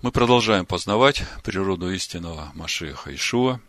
[0.00, 3.60] Мы продолжаем познавать природу истинного Машиха Ишуа.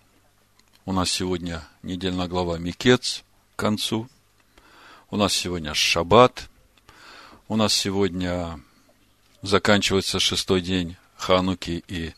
[0.85, 3.23] У нас сегодня недельная глава Микец
[3.55, 4.07] к концу.
[5.09, 6.47] У нас сегодня Шаббат.
[7.47, 8.59] У нас сегодня
[9.41, 12.13] заканчивается шестой день Хануки, и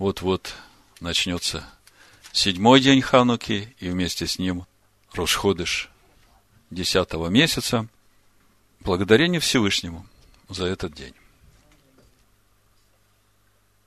[0.00, 0.56] вот-вот
[0.98, 1.64] начнется
[2.32, 4.66] седьмой день Хануки, и вместе с ним
[5.12, 5.90] Рошходыш
[6.70, 7.86] десятого месяца.
[8.80, 10.04] Благодарение Всевышнему
[10.48, 11.14] за этот день.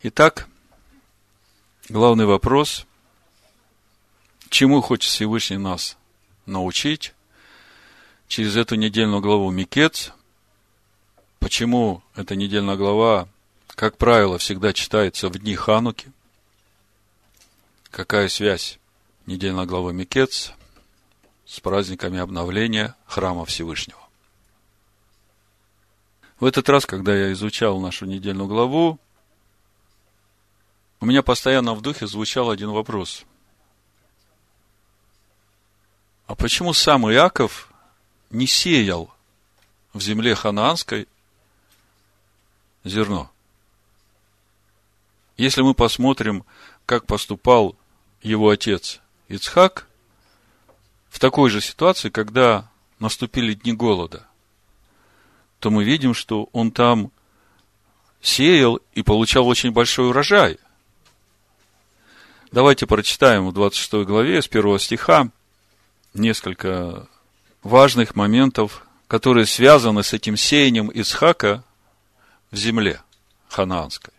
[0.03, 0.47] Итак,
[1.87, 2.87] главный вопрос,
[4.49, 5.95] чему хочет Всевышний нас
[6.47, 7.13] научить?
[8.27, 10.11] Через эту недельную главу Микец,
[11.37, 13.27] почему эта недельная глава,
[13.67, 16.11] как правило, всегда читается в дни Хануки,
[17.91, 18.79] какая связь
[19.27, 20.53] недельной главы Микец
[21.45, 24.01] с праздниками обновления храма Всевышнего.
[26.39, 28.99] В этот раз, когда я изучал нашу недельную главу,
[31.01, 33.25] у меня постоянно в духе звучал один вопрос.
[36.27, 37.73] А почему сам Иаков
[38.29, 39.11] не сеял
[39.93, 41.07] в земле ханаанской
[42.83, 43.31] зерно?
[45.37, 46.45] Если мы посмотрим,
[46.85, 47.75] как поступал
[48.21, 49.87] его отец Ицхак,
[51.09, 54.27] в такой же ситуации, когда наступили дни голода,
[55.59, 57.11] то мы видим, что он там
[58.21, 60.59] сеял и получал очень большой урожай–
[62.51, 65.29] Давайте прочитаем в 26 главе с первого стиха
[66.13, 67.07] несколько
[67.63, 71.63] важных моментов, которые связаны с этим сеянием Исхака
[72.51, 73.01] в земле
[73.47, 74.13] ханаанской.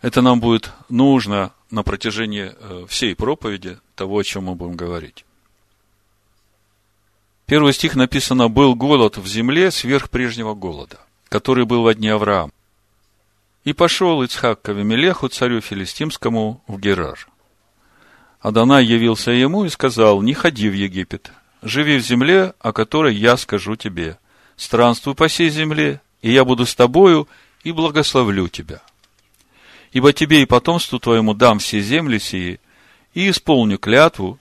[0.00, 5.26] Это нам будет нужно на протяжении э, всей проповеди того, о чем мы будем говорить.
[7.44, 10.98] Первый стих написано «Был голод в земле сверх прежнего голода,
[11.28, 12.52] который был во дни Авраама.
[13.64, 17.26] И пошел Ицхак к Авимелеху, царю филистимскому, в Герар.
[18.40, 21.32] Адонай явился ему и сказал, не ходи в Египет,
[21.62, 24.18] живи в земле, о которой я скажу тебе.
[24.56, 27.26] Странствуй по сей земле, и я буду с тобою
[27.62, 28.82] и благословлю тебя.
[29.92, 32.60] Ибо тебе и потомству твоему дам все земли сии,
[33.14, 34.38] и исполню клятву,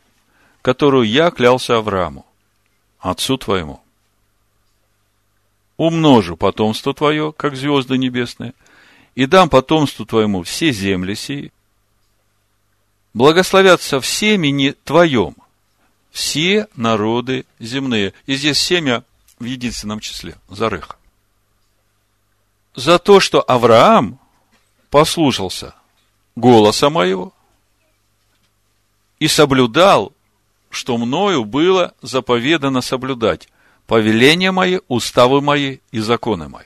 [0.62, 2.26] которую я клялся Аврааму,
[3.00, 3.82] отцу твоему.
[5.78, 8.54] Умножу потомство твое, как звезды небесные,
[9.16, 11.52] и дам потомству твоему все земли сии,
[13.14, 15.36] благословятся в семени твоем
[16.12, 18.14] все народы земные.
[18.26, 19.04] И здесь семя
[19.40, 20.96] в единственном числе, Зарыха.
[22.76, 24.20] За то, что Авраам
[24.90, 25.76] послушался
[26.36, 27.34] голоса моего
[29.20, 30.14] и соблюдал,
[30.70, 33.48] что мною было заповедано соблюдать
[33.86, 36.66] повеления мои, уставы мои и законы мои.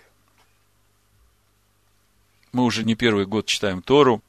[2.52, 4.22] Мы уже не первый год читаем Тору,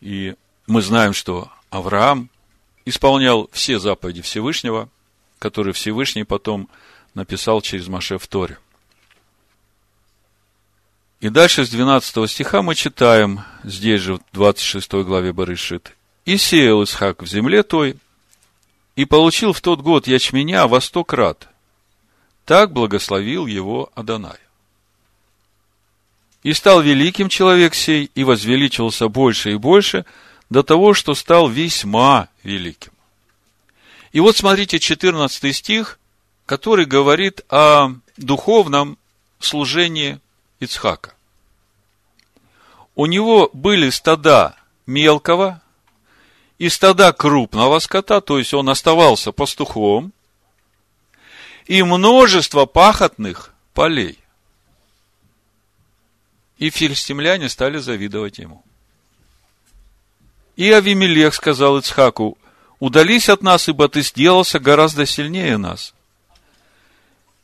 [0.00, 0.34] и
[0.66, 2.30] мы знаем, что Авраам
[2.84, 4.88] исполнял все заповеди Всевышнего,
[5.38, 6.68] которые Всевышний потом
[7.14, 8.58] написал через Маше в Торе.
[11.20, 15.94] И дальше с 12 стиха мы читаем, здесь же в 26 главе Барышит.
[16.24, 17.96] «И сеял Исхак в земле той,
[18.94, 21.48] и получил в тот год ячменя во сто крат.
[22.44, 24.38] Так благословил его Адонай.
[26.48, 30.06] И стал великим человек сей, и возвеличился больше и больше,
[30.48, 32.92] до того, что стал весьма великим.
[34.12, 35.98] И вот смотрите 14 стих,
[36.46, 38.96] который говорит о духовном
[39.38, 40.20] служении
[40.58, 41.12] Ицхака.
[42.94, 45.60] У него были стада мелкого
[46.56, 50.14] и стада крупного скота, то есть он оставался пастухом,
[51.66, 54.18] и множество пахотных полей.
[56.58, 58.64] И филистимляне стали завидовать ему.
[60.56, 62.36] И Авимелех сказал Ицхаку,
[62.80, 65.94] удались от нас, ибо ты сделался гораздо сильнее нас.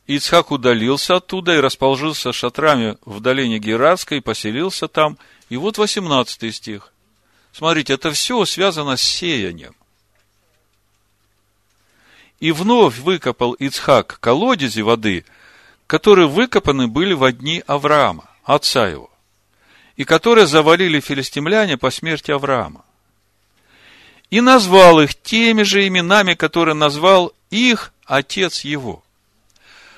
[0.05, 5.17] Ицхак удалился оттуда и расположился шатрами в долине Герарской, поселился там.
[5.49, 6.91] И вот 18 стих.
[7.53, 9.75] Смотрите, это все связано с сеянием.
[12.41, 15.25] И вновь выкопал Ицхак колодези воды,
[15.87, 19.09] которые выкопаны были в дни Авраама отца его,
[19.95, 22.83] и которые завалили филистимляне по смерти Авраама.
[24.29, 29.03] И назвал их теми же именами, которые назвал их отец его.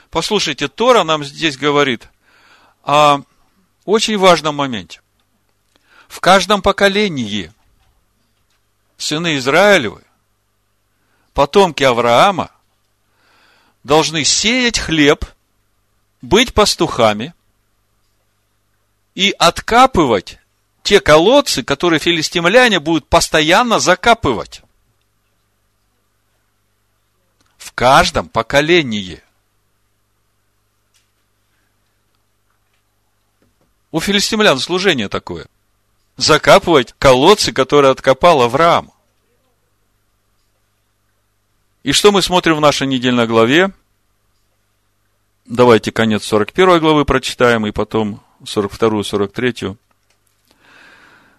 [0.09, 2.07] Послушайте, Тора нам здесь говорит
[2.83, 3.21] о
[3.85, 5.01] очень важном моменте.
[6.07, 7.51] В каждом поколении
[8.97, 10.03] сыны Израилевы,
[11.33, 12.51] потомки Авраама,
[13.83, 15.25] должны сеять хлеб,
[16.21, 17.33] быть пастухами
[19.17, 20.37] и откапывать
[20.83, 24.61] те колодцы, которые филистимляне будут постоянно закапывать.
[27.57, 29.23] В каждом поколении.
[33.91, 35.47] У филистимлян служение такое.
[36.17, 38.91] Закапывать колодцы, которые откопал Авраам.
[41.81, 43.71] И что мы смотрим в нашей недельной главе?
[45.45, 49.53] Давайте конец 41 главы прочитаем, и потом 42, 43.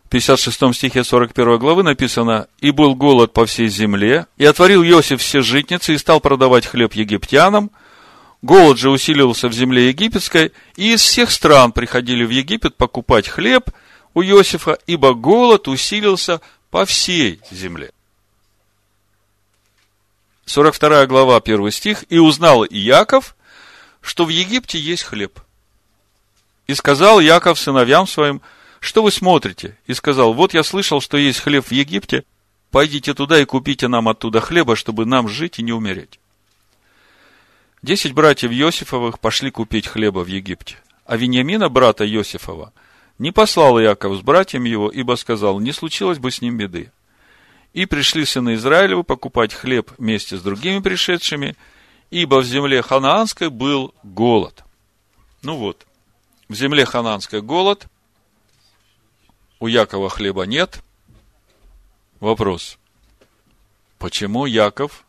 [0.04, 5.20] В 56 стихе 41 главы написано, «И был голод по всей земле, и отворил Иосиф
[5.20, 7.70] все житницы, и стал продавать хлеб египтянам.
[8.40, 13.70] Голод же усиливался в земле египетской, и из всех стран приходили в Египет покупать хлеб
[14.14, 16.40] у Иосифа, ибо голод усилился
[16.70, 17.92] по всей земле».
[20.46, 22.04] 42 глава, 1 стих.
[22.08, 23.36] «И узнал Иаков,
[24.00, 25.38] что в Египте есть хлеб.
[26.68, 28.42] И сказал Яков сыновьям своим,
[28.78, 29.76] что вы смотрите?
[29.86, 32.24] И сказал, вот я слышал, что есть хлеб в Египте,
[32.70, 36.20] пойдите туда и купите нам оттуда хлеба, чтобы нам жить и не умереть.
[37.82, 40.76] Десять братьев Иосифовых пошли купить хлеба в Египте,
[41.06, 42.72] а Вениамина, брата Иосифова,
[43.18, 46.92] не послал Яков с братьями его, ибо сказал, не случилось бы с ним беды.
[47.72, 51.56] И пришли сыны Израилевы покупать хлеб вместе с другими пришедшими,
[52.10, 54.64] ибо в земле ханаанской был голод.
[55.42, 55.86] Ну вот,
[56.48, 57.86] в земле ханаанской голод,
[59.60, 60.82] у Якова хлеба нет.
[62.20, 62.78] Вопрос,
[63.98, 65.04] почему Яков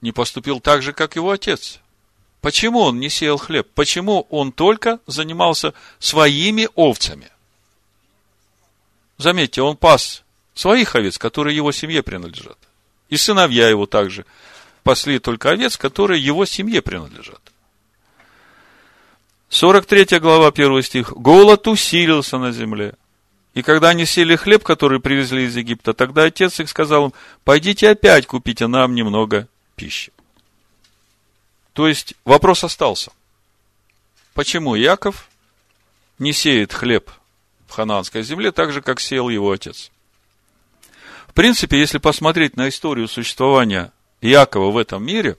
[0.00, 1.80] не поступил так же, как его отец?
[2.40, 3.68] Почему он не сеял хлеб?
[3.74, 7.30] Почему он только занимался своими овцами?
[9.18, 10.22] Заметьте, он пас
[10.54, 12.58] своих овец, которые его семье принадлежат.
[13.08, 14.26] И сыновья его также
[14.82, 17.45] пасли только овец, которые его семье принадлежат.
[19.48, 21.12] 43 глава, 1 стих.
[21.12, 22.94] Голод усилился на земле.
[23.54, 27.12] И когда они сели хлеб, который привезли из Египта, тогда отец их сказал им,
[27.44, 30.12] пойдите опять купите нам немного пищи.
[31.72, 33.12] То есть вопрос остался.
[34.34, 35.28] Почему Яков
[36.18, 37.10] не сеет хлеб
[37.66, 39.90] в ханаанской земле так же, как сеял его отец?
[41.26, 45.38] В принципе, если посмотреть на историю существования Иакова в этом мире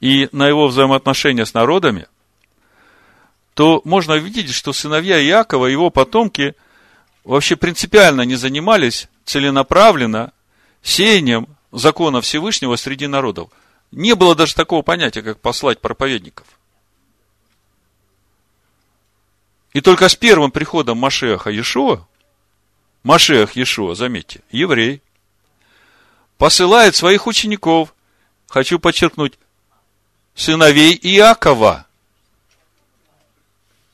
[0.00, 2.06] и на его взаимоотношения с народами,
[3.54, 6.54] то можно увидеть, что сыновья Иакова, его потомки,
[7.24, 10.32] вообще принципиально не занимались целенаправленно
[10.82, 13.50] сеянием закона Всевышнего среди народов.
[13.90, 16.46] Не было даже такого понятия, как послать проповедников.
[19.72, 22.06] И только с первым приходом Машеха Иешуа,
[23.02, 25.02] Машех Иешуа, заметьте, еврей,
[26.38, 27.94] посылает своих учеников,
[28.48, 29.38] хочу подчеркнуть,
[30.34, 31.86] сыновей Иакова.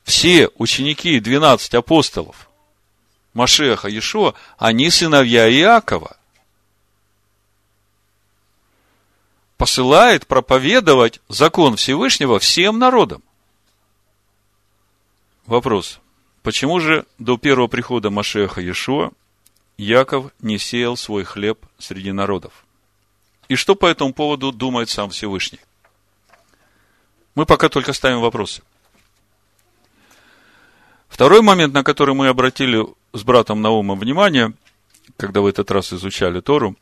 [0.06, 2.48] Все ученики 12 апостолов
[3.34, 6.16] Машеха Иешуа, они сыновья Иакова.
[9.56, 13.20] Посылает проповедовать закон Всевышнего всем народам.
[15.44, 15.98] Вопрос.
[16.42, 19.10] Почему же до первого прихода Машеха Иешуа
[19.76, 22.64] Яков не сеял свой хлеб среди народов.
[23.48, 25.60] И что по этому поводу думает сам Всевышний?
[27.34, 28.62] Мы пока только ставим вопросы.
[31.08, 34.52] Второй момент, на который мы обратили с братом Наумом внимание,
[35.16, 36.76] когда в этот раз изучали Тору,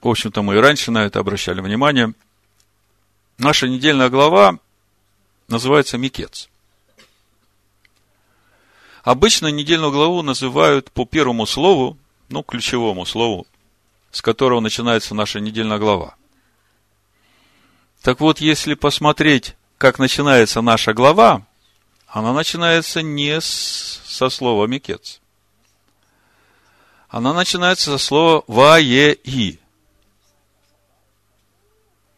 [0.00, 2.12] в общем-то, мы и раньше на это обращали внимание,
[3.38, 4.58] наша недельная глава
[5.48, 6.48] называется Микец.
[9.02, 11.98] Обычно недельную главу называют по первому слову,
[12.30, 13.46] ну, ключевому слову,
[14.10, 16.16] с которого начинается наша недельная глава.
[18.00, 21.46] Так вот, если посмотреть, как начинается наша глава,
[22.14, 25.20] она начинается не с, со слова «мекец».
[27.08, 29.58] Она начинается со слова «ваеи».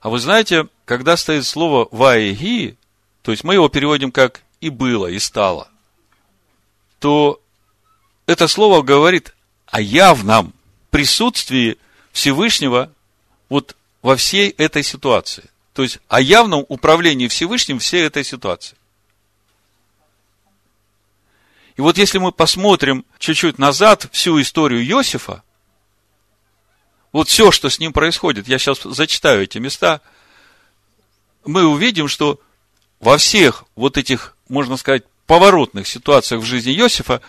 [0.00, 2.76] А вы знаете, когда стоит слово «ваеги»,
[3.22, 5.70] то есть мы его переводим как «и было», «и стало»,
[6.98, 7.40] то
[8.26, 9.34] это слово говорит
[9.64, 10.52] о явном
[10.90, 11.78] присутствии
[12.12, 12.92] Всевышнего
[13.48, 15.48] вот во всей этой ситуации.
[15.72, 18.75] То есть о явном управлении Всевышним всей этой ситуации.
[21.76, 25.42] И вот если мы посмотрим чуть-чуть назад всю историю Иосифа,
[27.12, 30.00] вот все, что с ним происходит, я сейчас зачитаю эти места,
[31.44, 32.40] мы увидим, что
[32.98, 37.20] во всех вот этих, можно сказать, поворотных ситуациях в жизни Иосифа,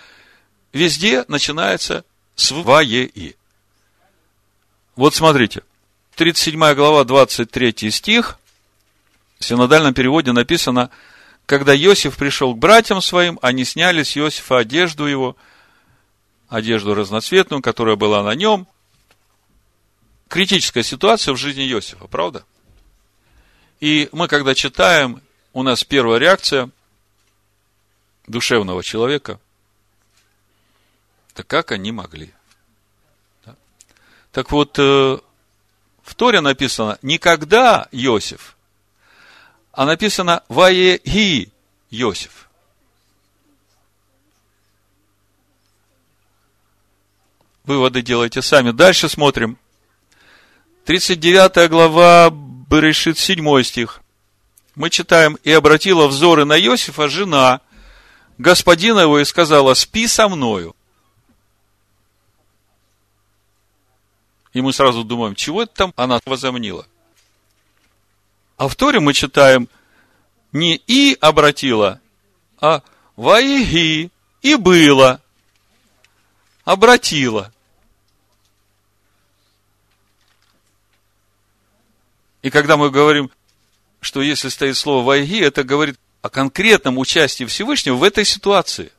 [0.71, 3.35] везде начинается с «ваеи».
[4.95, 5.63] Вот смотрите,
[6.15, 8.39] 37 глава, 23 стих,
[9.39, 10.89] в синодальном переводе написано,
[11.47, 15.37] когда Иосиф пришел к братьям своим, они сняли с Иосифа одежду его,
[16.49, 18.67] одежду разноцветную, которая была на нем.
[20.27, 22.43] Критическая ситуация в жизни Иосифа, правда?
[23.79, 25.21] И мы, когда читаем,
[25.53, 26.69] у нас первая реакция
[28.27, 29.39] душевного человека,
[31.33, 32.33] так как они могли?
[34.33, 35.17] Так вот, э,
[36.03, 38.56] в Торе написано никогда Иосиф,
[39.77, 41.51] а написано Ваеги
[41.91, 42.50] Иосиф.
[47.63, 48.72] Выводы делайте сами.
[48.72, 49.60] Дальше смотрим.
[50.86, 54.01] 39 глава Берешит, 7 стих.
[54.74, 57.62] Мы читаем, «И обратила взоры на Иосифа жена
[58.39, 60.75] господина его и сказала, спи со мною».
[64.53, 66.88] И мы сразу думаем, чего это там она возомнила?
[68.57, 69.69] А в Торе мы читаем,
[70.51, 72.01] не «и обратила»,
[72.59, 72.81] а
[73.15, 74.09] «ваиги»
[74.41, 75.21] и было,
[76.63, 77.53] обратила.
[82.41, 83.29] И когда мы говорим,
[84.01, 88.91] что если стоит слово «вайги», это говорит о конкретном участии Всевышнего в этой ситуации.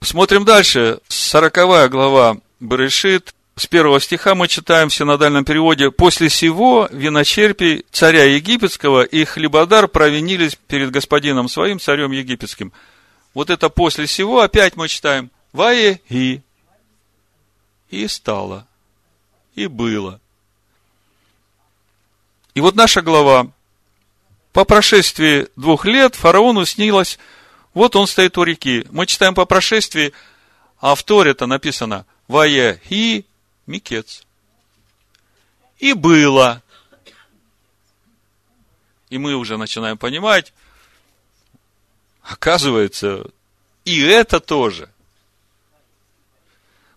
[0.00, 1.00] Смотрим дальше.
[1.08, 8.24] 40 глава Берешит, с первого стиха мы читаем в синодальном переводе «После сего виночерпи царя
[8.24, 12.72] египетского и хлебодар провинились перед господином своим, царем египетским».
[13.34, 16.40] Вот это «после сего» опять мы читаем «Вае и»
[17.90, 18.66] и стало,
[19.54, 20.20] и было.
[22.54, 23.48] И вот наша глава.
[24.54, 27.18] По прошествии двух лет фараону снилось,
[27.74, 28.86] вот он стоит у реки.
[28.90, 30.14] Мы читаем по прошествии,
[30.80, 33.26] а в Торе это написано «Вае и
[33.70, 34.24] Микец.
[35.78, 36.62] И было.
[39.08, 40.52] И мы уже начинаем понимать,
[42.22, 43.30] оказывается,
[43.84, 44.90] и это тоже.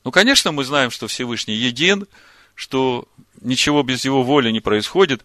[0.03, 2.07] Ну, конечно, мы знаем, что Всевышний един,
[2.55, 3.07] что
[3.41, 5.23] ничего без его воли не происходит,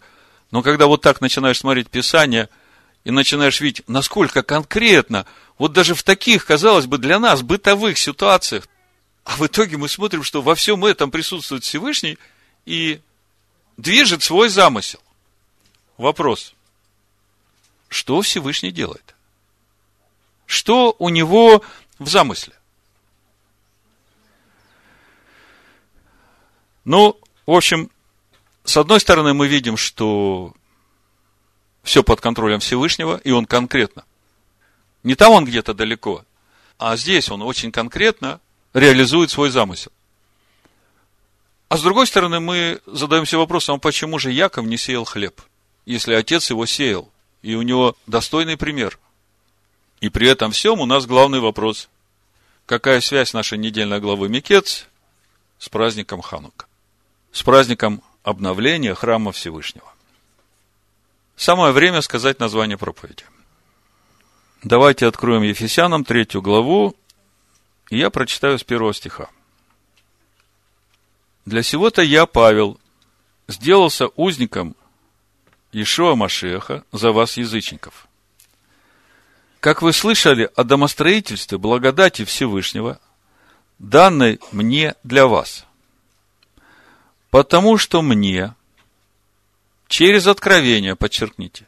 [0.51, 2.49] но когда вот так начинаешь смотреть Писание
[3.03, 5.27] и начинаешь видеть, насколько конкретно,
[5.57, 8.67] вот даже в таких, казалось бы, для нас бытовых ситуациях,
[9.29, 12.17] а в итоге мы смотрим, что во всем этом присутствует Всевышний
[12.65, 12.99] и
[13.77, 14.99] движет свой замысел.
[15.97, 16.55] Вопрос.
[17.89, 19.13] Что Всевышний делает?
[20.47, 21.63] Что у него
[21.99, 22.55] в замысле?
[26.83, 27.91] Ну, в общем,
[28.63, 30.55] с одной стороны, мы видим, что
[31.83, 34.05] все под контролем Всевышнего, и он конкретно.
[35.03, 36.25] Не там он где-то далеко,
[36.79, 38.41] а здесь он очень конкретно
[38.73, 39.91] реализует свой замысел.
[41.69, 45.39] А с другой стороны, мы задаемся вопросом, а почему же Яков не сеял хлеб,
[45.85, 47.11] если отец его сеял,
[47.41, 48.97] и у него достойный пример.
[50.01, 51.89] И при этом всем у нас главный вопрос.
[52.65, 54.87] Какая связь нашей недельной главы Микец
[55.59, 56.65] с праздником Ханука?
[57.31, 59.93] С праздником обновления храма Всевышнего.
[61.35, 63.23] Самое время сказать название проповеди.
[64.63, 66.95] Давайте откроем Ефесянам третью главу
[67.89, 69.29] и я прочитаю с первого стиха.
[71.45, 72.79] Для сего-то я, Павел,
[73.47, 74.75] сделался узником
[75.71, 78.07] Ишуа Машеха за вас, язычников.
[79.59, 82.99] Как вы слышали о домостроительстве благодати Всевышнего,
[83.77, 85.65] данной мне для вас.
[87.29, 88.53] Потому что мне,
[89.87, 91.67] через откровение, подчеркните,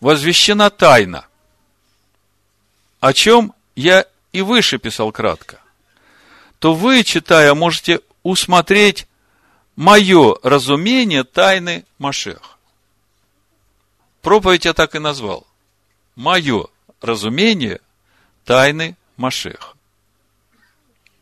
[0.00, 1.26] возвещена тайна,
[3.00, 5.60] о чем я и выше писал кратко,
[6.58, 9.06] то вы, читая, можете усмотреть
[9.76, 12.58] мое разумение тайны Машех.
[14.20, 15.46] Проповедь я так и назвал.
[16.14, 16.66] Мое
[17.00, 17.80] разумение
[18.44, 19.76] тайны Машех,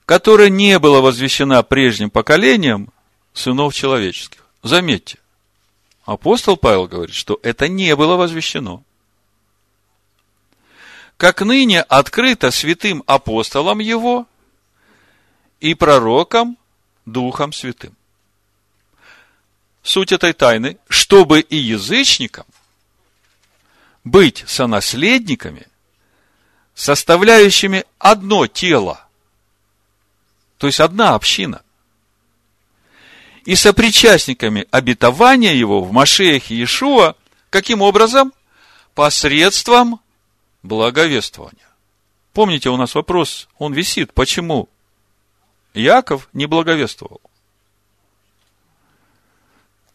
[0.05, 2.93] которая не была возвещена прежним поколением
[3.33, 4.45] сынов человеческих.
[4.62, 5.19] Заметьте,
[6.05, 8.83] апостол Павел говорит, что это не было возвещено
[11.21, 14.27] как ныне открыто святым апостолам его
[15.61, 16.57] и пророкам
[17.05, 17.95] Духом Святым.
[19.83, 22.47] Суть этой тайны, чтобы и язычникам
[24.03, 25.67] быть сонаследниками,
[26.75, 29.07] составляющими одно тело,
[30.57, 31.61] то есть одна община,
[33.45, 37.15] и сопричастниками обетования его в Машеях Иешуа,
[37.50, 38.33] каким образом?
[38.95, 40.00] Посредством
[40.62, 41.69] благовествования.
[42.33, 44.12] Помните, у нас вопрос, он висит.
[44.12, 44.69] Почему
[45.75, 47.21] Яков не благовествовал?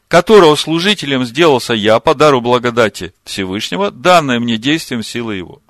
[0.07, 5.61] которого служителем сделался я по дару благодати Всевышнего, данное мне действием силы его.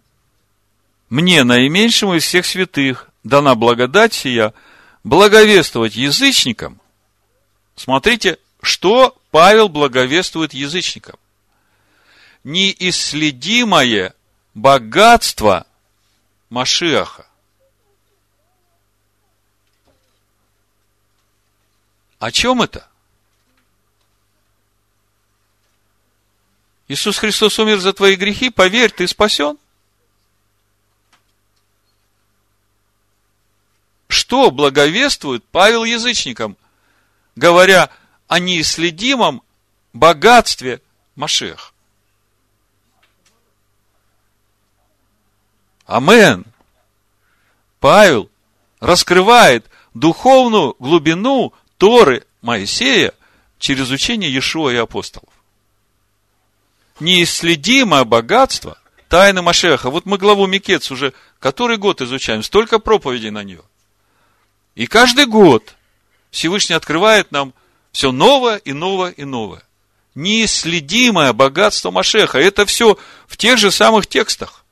[1.10, 4.54] Мне, наименьшему из всех святых, дана благодать сия,
[5.04, 6.82] благовествовать язычникам.
[7.76, 11.16] Смотрите, что Павел благовествует язычникам.
[12.44, 14.14] Неисследимое
[14.56, 15.68] богатство
[16.50, 17.28] Машиаха.
[22.18, 22.90] О чем это?
[26.88, 29.58] Иисус Христос умер за твои грехи, поверь, ты спасен.
[34.08, 36.56] Что благовествует Павел язычникам,
[37.36, 37.90] говоря
[38.28, 39.44] о неисследимом
[39.94, 40.82] богатстве
[41.16, 41.75] Машех?
[45.86, 46.46] Амен.
[47.80, 48.30] Павел
[48.80, 53.14] раскрывает духовную глубину Торы Моисея
[53.60, 55.36] через учение Иешуа и апостолов
[57.00, 58.78] неисследимое богатство
[59.10, 59.90] тайны Машеха.
[59.90, 63.62] Вот мы главу Микец уже который год изучаем, столько проповедей на нее.
[64.74, 65.76] И каждый год
[66.32, 67.54] Всевышний открывает нам
[67.92, 69.64] все новое и новое и новое.
[70.16, 72.40] Неисследимое богатство Машеха.
[72.40, 74.65] Это все в тех же самых текстах.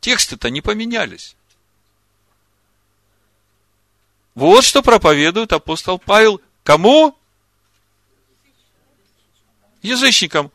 [0.00, 1.36] Тексты-то не поменялись.
[4.34, 6.40] Вот что проповедует апостол Павел.
[6.62, 7.16] Кому?
[9.82, 10.52] Язычникам.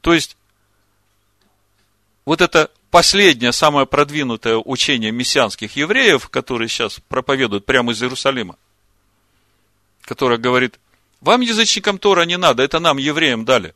[0.00, 0.36] То есть,
[2.24, 8.56] вот это последнее, самое продвинутое учение мессианских евреев, которые сейчас проповедуют прямо из Иерусалима,
[10.02, 10.78] которое говорит,
[11.20, 13.74] вам, язычникам Тора, не надо, это нам, евреям, дали.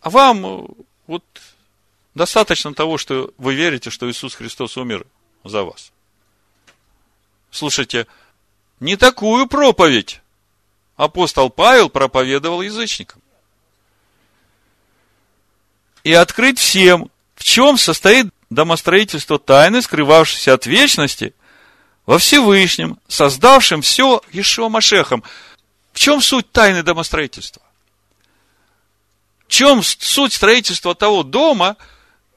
[0.00, 0.68] А вам
[1.06, 1.24] вот
[2.14, 5.06] достаточно того, что вы верите, что Иисус Христос умер
[5.42, 5.92] за вас.
[7.50, 8.06] Слушайте,
[8.80, 10.20] не такую проповедь
[10.96, 13.20] апостол Павел проповедовал язычникам
[16.02, 21.34] и открыть всем, в чем состоит домостроительство тайны, скрывавшейся от вечности,
[22.06, 25.24] во Всевышнем, создавшем все Ишуа Машехом.
[25.92, 27.62] В чем суть тайны домостроительства?
[29.46, 31.76] В чем суть строительства того дома,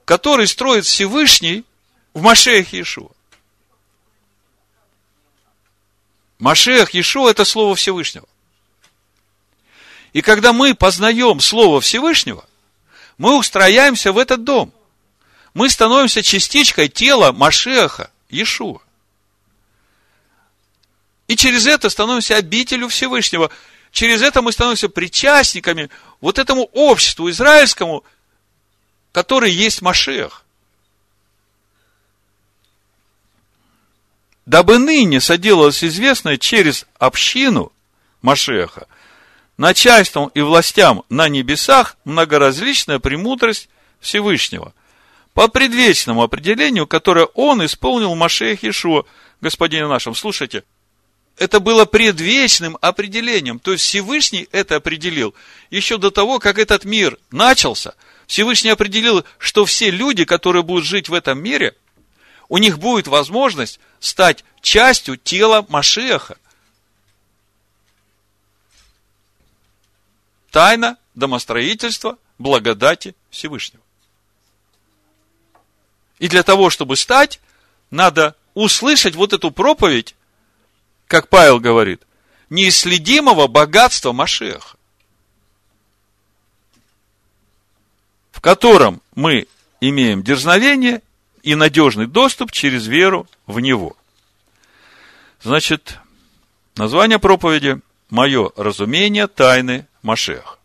[0.08, 1.64] который строит Всевышний
[2.16, 3.12] в Машехе Ишуа?
[6.40, 8.28] Машех Ишуа– это Слово Всевышнего.
[10.14, 12.44] И когда мы познаем Слово Всевышнего–
[13.18, 14.72] мы устрояемся в этот дом.
[15.54, 18.80] Мы становимся частичкой тела Машеха, Иешуа.
[21.28, 23.50] И через это становимся обителю Всевышнего.
[23.92, 25.90] Через это мы становимся причастниками
[26.22, 28.04] вот этому обществу израильскому,
[29.18, 30.46] который есть Машех.
[34.46, 37.72] Дабы ныне соделалось известное через общину
[38.22, 38.86] Машеха,
[39.58, 44.72] начальством и властям на небесах многоразличная премудрость Всевышнего.
[45.34, 49.04] По предвечному определению, которое он исполнил Машех Ишуа,
[49.42, 50.14] господине нашем.
[50.14, 50.64] Слушайте,
[51.40, 53.58] это было предвечным определением.
[53.58, 55.34] То есть Всевышний это определил
[55.72, 57.96] еще до того, как этот мир начался.
[58.28, 61.76] Всевышний определил, что все люди, которые будут жить в этом мире,
[62.50, 66.38] у них будет возможность стать частью тела Машеха.
[70.52, 73.84] Тайна домостроительства благодати Всевышнего.
[76.20, 77.40] И для того, чтобы стать,
[77.92, 80.16] надо услышать вот эту проповедь,
[81.08, 82.02] как Павел говорит,
[82.50, 84.77] неисследимого богатства Машеха,
[88.48, 89.46] котором мы
[89.82, 91.02] имеем дерзновение
[91.44, 93.98] и надежный доступ через веру в Него.
[95.42, 95.98] Значит,
[96.78, 100.60] название проповеди «Мое разумение тайны Машех.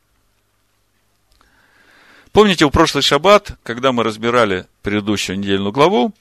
[2.30, 6.14] Помните, в прошлый шаббат, когда мы разбирали предыдущую недельную главу,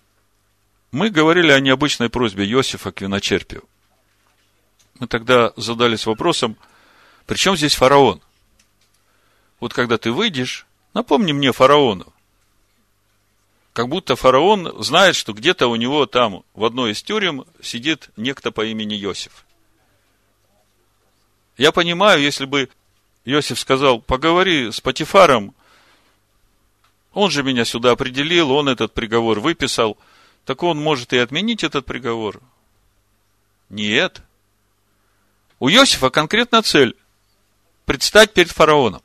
[0.92, 3.64] мы говорили о необычной просьбе Иосифа к виночерпию.
[4.98, 6.58] Мы тогда задались вопросом,
[7.28, 8.20] при чем здесь фараон?
[9.60, 12.14] Вот когда ты выйдешь, напомни мне фараону.
[13.74, 18.52] Как будто фараон знает, что где-то у него там в одной из тюрем сидит некто
[18.52, 19.46] по имени Иосиф.
[21.58, 22.70] Я понимаю, если бы
[23.24, 25.56] Иосиф сказал, поговори с Патифаром,
[27.14, 29.98] он же меня сюда определил, он этот приговор выписал,
[30.46, 32.42] так он может и отменить этот приговор.
[33.70, 34.22] Нет.
[35.60, 36.96] У Иосифа конкретная цель–
[37.86, 39.02] предстать перед фараоном.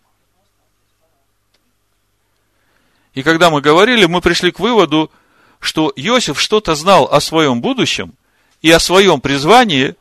[3.17, 5.11] И когда мы говорили, мы пришли к выводу,
[5.59, 8.13] что Иосиф что-то знал о своем будущем
[8.61, 9.97] и о своем призвании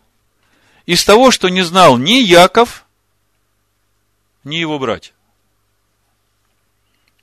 [0.86, 2.86] из того, что не знал ни Яков,
[4.44, 5.14] ни его братья.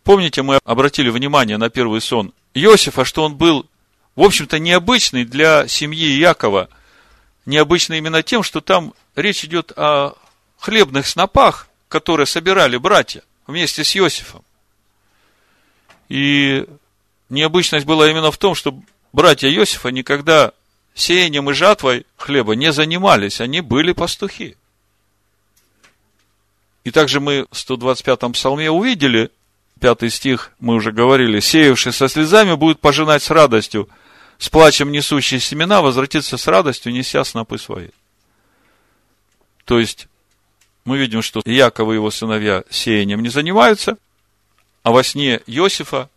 [0.03, 3.67] Помните, мы обратили внимание на первый сон Иосифа, что он был,
[4.17, 6.71] в общем-то, необычный для семьи Якова.
[7.45, 10.15] Необычный именно тем, что там речь идет о
[10.59, 14.43] хлебных снопах, которые собирали братья вместе с Иосифом.
[16.13, 16.67] И
[17.31, 18.79] необычность была именно в том, что
[19.15, 20.53] братья Иосифа никогда
[20.93, 24.59] сеянием и жатвой хлеба не занимались, они были пастухи.
[26.85, 29.31] И также мы в 125-м псалме увидели,
[29.81, 33.89] пятый стих, мы уже говорили, сеявший со слезами будет пожинать с радостью,
[34.37, 37.89] с плачем несущий семена возвратится с радостью, неся снопы свои.
[39.65, 40.09] То есть,
[40.85, 43.97] мы видим, что Яков и его сыновья сеянием не занимаются,
[44.83, 46.11] а во сне Иосифа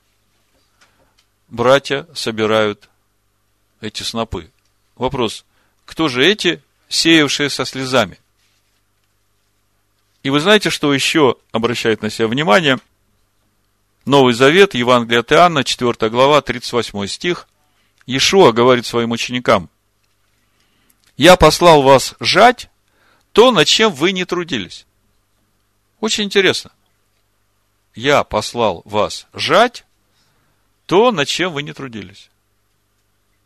[1.49, 2.89] братья собирают
[3.81, 4.51] эти снопы.
[4.95, 5.45] Вопрос,
[5.85, 8.19] кто же эти, сеявшие со слезами?
[10.23, 12.79] И вы знаете, что еще обращает на себя внимание?
[14.05, 17.47] Новый Завет, Евангелие от Иоанна, 4 глава, 38 стих.
[18.07, 19.69] Иешуа говорит своим ученикам,
[21.17, 22.69] «Я послал вас жать
[23.31, 24.85] то, над чем вы не трудились».
[25.99, 26.71] Очень интересно.
[27.95, 29.85] Я послал вас жать
[30.85, 32.29] то, над чем вы не трудились.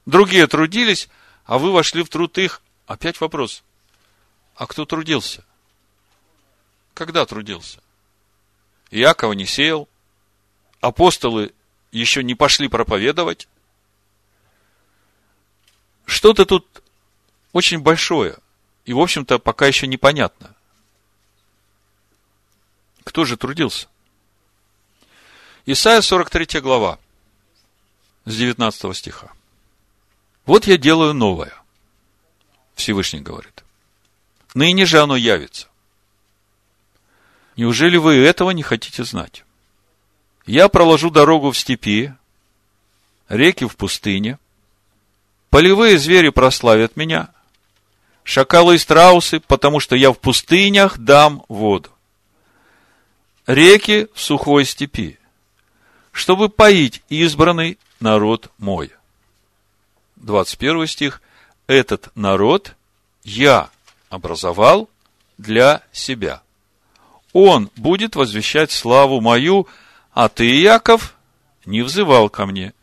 [0.07, 1.07] Другие трудились,
[1.45, 2.61] а вы вошли в труд их.
[2.87, 3.63] Опять вопрос.
[4.55, 5.45] А кто трудился?
[6.95, 7.79] Когда трудился?
[8.89, 9.87] Иакова не сеял.
[10.81, 11.53] Апостолы
[11.91, 13.47] еще не пошли проповедовать.
[16.05, 16.83] Что-то тут
[17.53, 18.39] очень большое.
[18.85, 20.55] И, в общем-то, пока еще непонятно.
[23.03, 23.87] Кто же трудился?
[25.71, 26.97] Исайя 43 глава,
[28.25, 29.31] с 19 стиха.
[30.47, 31.53] Вот я делаю новое.
[32.73, 33.63] Всевышний говорит.
[34.55, 35.67] Ныне же оно явится.
[37.55, 39.43] Неужели вы этого не хотите знать?
[40.47, 42.15] Я проложу дорогу в степи,
[43.27, 44.39] реки в пустыне,
[45.51, 47.29] полевые звери прославят меня,
[48.23, 51.91] шакалы и страусы, потому что я в пустынях дам воду.
[53.45, 55.18] Реки в сухой степи,
[56.11, 58.91] чтобы поить избранный народ мой.
[60.17, 61.21] 21 стих,
[61.67, 62.75] этот народ
[63.23, 63.69] я
[64.09, 64.89] образовал
[65.37, 66.41] для себя.
[67.31, 69.67] Он будет возвещать славу мою,
[70.11, 71.15] а ты, Яков,
[71.65, 72.73] не взывал ко мне,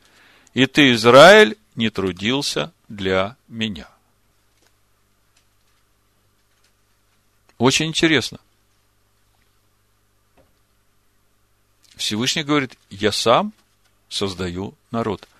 [0.54, 3.88] и ты, Израиль, не трудился для меня.
[7.58, 8.38] Очень интересно.
[11.96, 13.52] Всевышний говорит, я сам
[14.08, 15.28] создаю народ–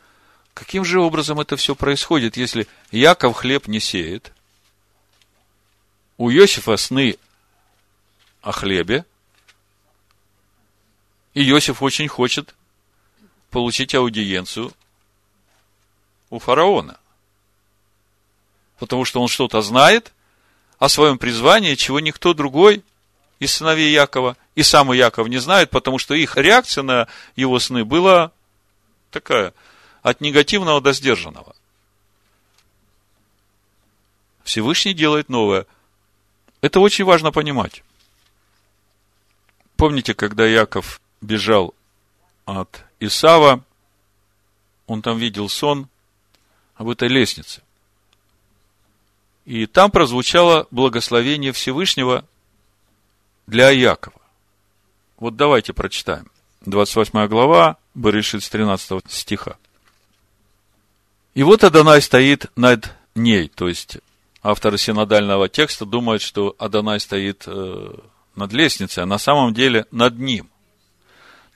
[0.57, 4.33] Каким же образом это все происходит, если Яков хлеб не сеет?
[6.17, 7.19] У Иосифа сны
[8.41, 9.05] о хлебе,
[11.35, 12.55] и Иосиф очень хочет
[13.51, 14.73] получить аудиенцию
[16.31, 16.99] у фараона.
[18.79, 20.11] Потому что он что-то знает
[20.79, 22.83] о своем призвании, чего никто другой
[23.39, 27.85] из сыновей Якова, и сам Яков не знает, потому что их реакция на его сны
[27.85, 28.33] была
[29.11, 29.53] такая–
[30.07, 31.57] от негативного до сдержанного.
[34.45, 35.67] Всевышний делает новое.
[36.61, 37.83] Это очень важно понимать.
[39.77, 41.75] Помните, когда Яков бежал
[42.45, 43.65] от Исава,
[44.87, 45.89] он там видел сон
[46.77, 47.61] об этой лестнице.
[49.45, 52.25] И там прозвучало благословение Всевышнего
[53.47, 54.21] для Якова.
[55.19, 56.31] Вот давайте прочитаем.
[56.67, 59.57] 28 глава, Баришит с 13 стиха.
[61.35, 63.99] И вот Адонай стоит над ней, то есть
[64.43, 67.95] авторы синодального текста думают, что Адонай стоит э,
[68.35, 70.49] над лестницей, а на самом деле над ним.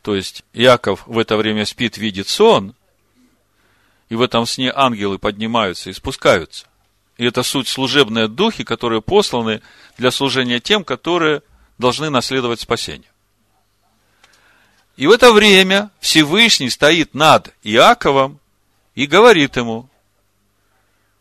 [0.03, 2.75] То есть Яков в это время спит, видит сон,
[4.09, 6.67] и в этом сне ангелы поднимаются и спускаются.
[7.17, 9.61] И это суть служебные духи, которые посланы
[9.99, 11.43] для служения тем, которые
[11.81, 13.09] должны наследовать спасение.
[14.97, 18.39] И в это время Всевышний стоит над Иаковом
[18.95, 19.89] и говорит ему,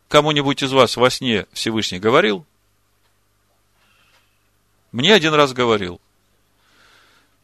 [0.09, 2.45] кому-нибудь из вас во сне Всевышний говорил?
[4.91, 6.01] Мне один раз говорил.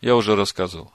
[0.01, 0.91] Я уже рассказывал.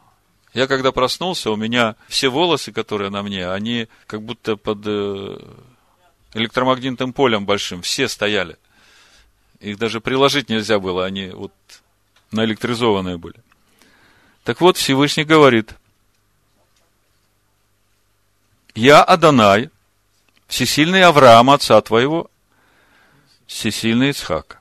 [0.53, 5.39] Я когда проснулся, у меня все волосы, которые на мне, они как будто под э,
[6.35, 8.57] электромагнитным полем большим, все стояли.
[9.61, 11.53] Их даже приложить нельзя было, они вот
[12.33, 13.43] наэлектризованные были.
[14.45, 15.75] Так вот, Всевышний говорит,
[18.75, 19.71] я Адонай,
[20.47, 22.31] всесильный Авраам, отца твоего,
[23.47, 24.59] всесильный Ицхака.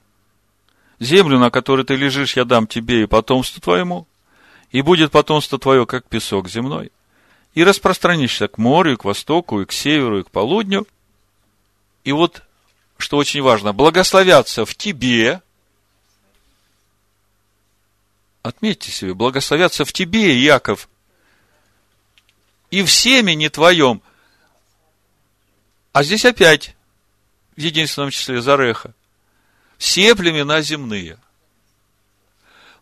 [1.00, 4.08] Землю, на которой ты лежишь, я дам тебе и потомству твоему,
[4.72, 6.92] и будет потомство твое, как песок земной.
[7.54, 10.86] И распространишься к морю, и к востоку, и к северу, и к полудню.
[12.04, 12.44] И вот,
[12.98, 15.42] что очень важно, благословятся в тебе,
[18.42, 20.90] отметьте себе, благословятся в тебе, Яков,
[22.72, 24.02] и в семени твоем.
[25.92, 26.76] А здесь опять,
[27.56, 28.94] в единственном числе Зареха,
[29.78, 31.18] все племена земные.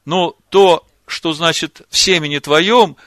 [0.05, 2.97] Но то, что значит в семени твоем,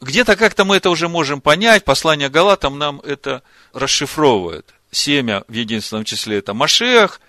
[0.00, 4.74] где-то как-то мы это уже можем понять, послание Галатам нам это расшифровывает.
[4.90, 7.20] Семя в единственном числе это Машех,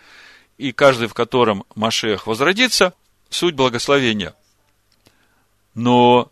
[0.57, 2.93] и каждый, в котором Машех возродится,
[3.29, 4.35] суть благословения.
[5.79, 6.29] Но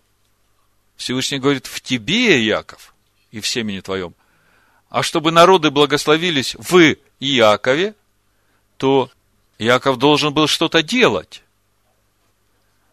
[0.98, 2.94] Всевышний говорит, в тебе, Яков,
[3.32, 4.14] и в семени твоем.
[4.90, 7.96] А чтобы народы благословились в Иакове,
[8.76, 9.10] то
[9.58, 11.44] Яков должен был что-то делать.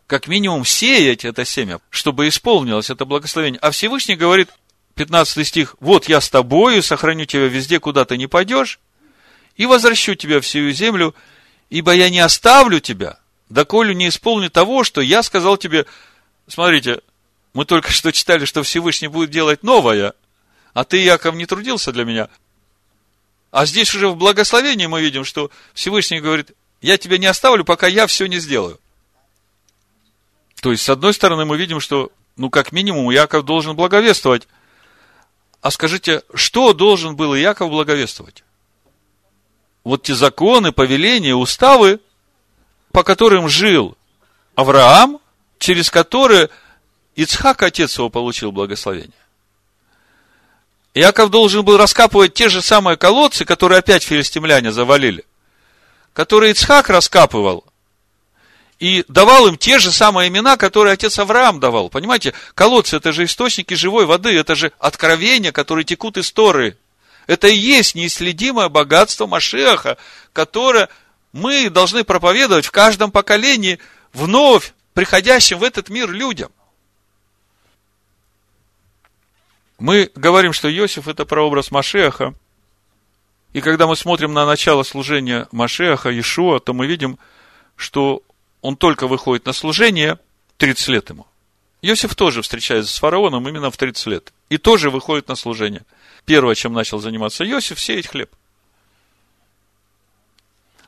[0.07, 3.59] Как минимум сеять это семя, чтобы исполнилось это благословение.
[3.59, 4.51] А Всевышний говорит,
[4.95, 8.79] 15 стих, вот я с тобою, сохраню тебя везде, куда ты не пойдешь,
[9.57, 11.17] и возвращу тебя в сию землю,
[11.69, 15.87] ибо я не оставлю тебя, доколе не исполню того, что я сказал тебе.
[16.47, 17.01] Смотрите,
[17.53, 20.15] мы только что читали, что Всевышний будет делать новое,
[20.73, 22.29] а ты, Яков, не трудился для меня–
[23.55, 27.87] а здесь уже в благословении мы видим, что Всевышний говорит, я тебя не оставлю, пока
[27.87, 28.81] я все не сделаю.
[30.61, 34.49] То есть, с одной стороны, мы видим, что, ну, как минимум, Яков должен благовествовать.
[35.61, 38.43] А скажите, что должен был Яков благовествовать?
[39.85, 42.01] Вот те законы, повеления, уставы,
[42.91, 43.97] по которым жил
[44.57, 45.21] Авраам,
[45.65, 46.51] через которые
[47.17, 49.13] Ицхак, отец его, получил благословение.
[50.93, 55.25] Иаков должен был раскапывать те же самые колодцы, которые опять филистимляне завалили,
[56.13, 57.65] которые Ицхак раскапывал,
[58.79, 61.89] и давал им те же самые имена, которые отец Авраам давал.
[61.89, 66.77] Понимаете, колодцы– это же источники живой воды, это же откровения, которые текут из Торы.
[67.27, 69.97] Это и есть неисследимое богатство Машеха,
[70.35, 70.91] которое
[71.33, 73.79] мы должны проповедовать в каждом поколении
[74.13, 76.51] вновь приходящим в этот мир людям–
[79.79, 82.35] Мы говорим, что Иосиф– это прообраз Машеха.
[83.53, 87.19] И когда мы смотрим на начало служения Машеха, Иешуа, то мы видим,
[87.77, 88.23] что
[88.63, 90.19] он только выходит на служение
[90.59, 91.27] 30 лет ему.
[91.83, 94.33] Иосиф тоже встречается с фараоном именно в 30 лет.
[94.49, 95.83] И тоже выходит на служение.
[96.25, 98.31] Первое, чем начал заниматься Иосиф, сеять хлеб.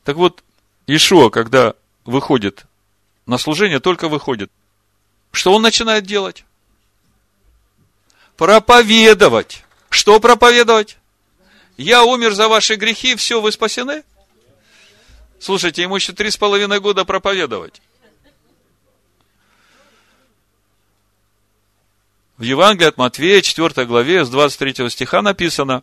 [0.04, 0.42] Так вот,
[0.86, 2.64] Ишуа, когда выходит
[3.26, 4.50] на служение, только выходит,
[5.32, 6.44] что он начинает делать?
[8.36, 9.64] проповедовать.
[9.90, 10.98] Что проповедовать?
[11.76, 14.02] Я умер за ваши грехи, все, вы спасены?
[15.38, 17.82] Слушайте, ему еще три с половиной года проповедовать.
[22.38, 25.82] В Евангелии от Матвея, 4 главе, с 23 стиха написано,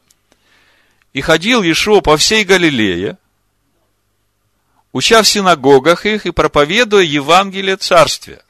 [1.11, 3.17] «И ходил Ешо по всей Галилее,
[4.93, 8.43] уча в синагогах их и проповедуя Евангелие Царствия».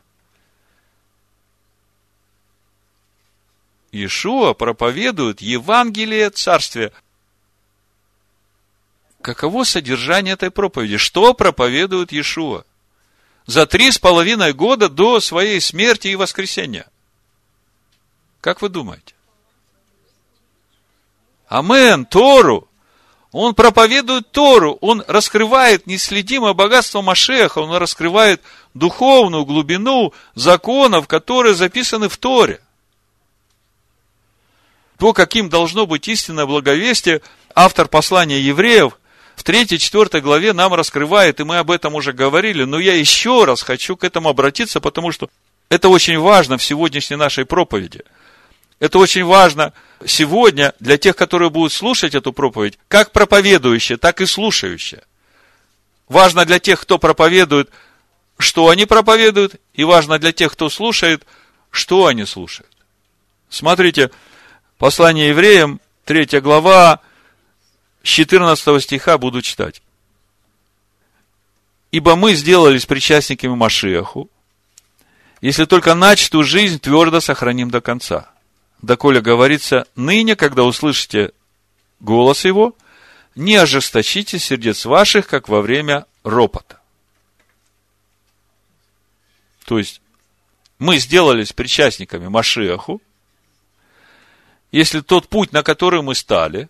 [3.93, 6.91] Иешуа проповедует Евангелие Царствия.
[9.21, 10.97] Каково содержание этой проповеди?
[10.97, 12.65] Что проповедует Иешуа?
[13.45, 16.87] За три с половиной года до своей смерти и воскресения.
[18.41, 19.13] Как вы думаете?
[21.47, 22.67] Амен, Тору.
[23.33, 28.41] Он проповедует Тору, он раскрывает неследимое богатство Машеха, он раскрывает
[28.73, 32.61] духовную глубину законов, которые записаны в Торе
[35.03, 37.21] то, каким должно быть истинное благовестие,
[37.53, 38.97] автор послания евреев
[39.35, 43.63] в 3-4 главе нам раскрывает, и мы об этом уже говорили, но я еще раз
[43.63, 45.29] хочу к этому обратиться, потому что
[45.67, 48.03] это очень важно в сегодняшней нашей проповеди.
[48.83, 49.71] Это очень важно
[50.05, 55.03] сегодня для тех, которые будут слушать эту проповедь, как проповедующие, так и слушающие.
[56.09, 57.69] Важно для тех, кто проповедует,
[58.37, 61.25] что они проповедуют, и важно для тех, кто слушает,
[61.71, 62.69] что они слушают.
[63.47, 64.11] Смотрите,
[64.77, 66.99] Послание евреям, 3 глава,
[68.03, 69.81] с 14 стиха буду читать.
[71.91, 74.29] Ибо мы сделались причастниками Машеху,
[75.39, 78.32] если только начатую жизнь твердо сохраним до конца.
[78.83, 81.31] Доколе говорится, ныне, когда услышите
[82.01, 82.75] голос его,
[83.33, 86.81] не ожесточите сердец ваших, как во время ропота.
[89.63, 90.01] То есть,
[90.79, 93.01] мы сделались причастниками Машеху,
[94.73, 96.67] если тот путь, на который мы стали,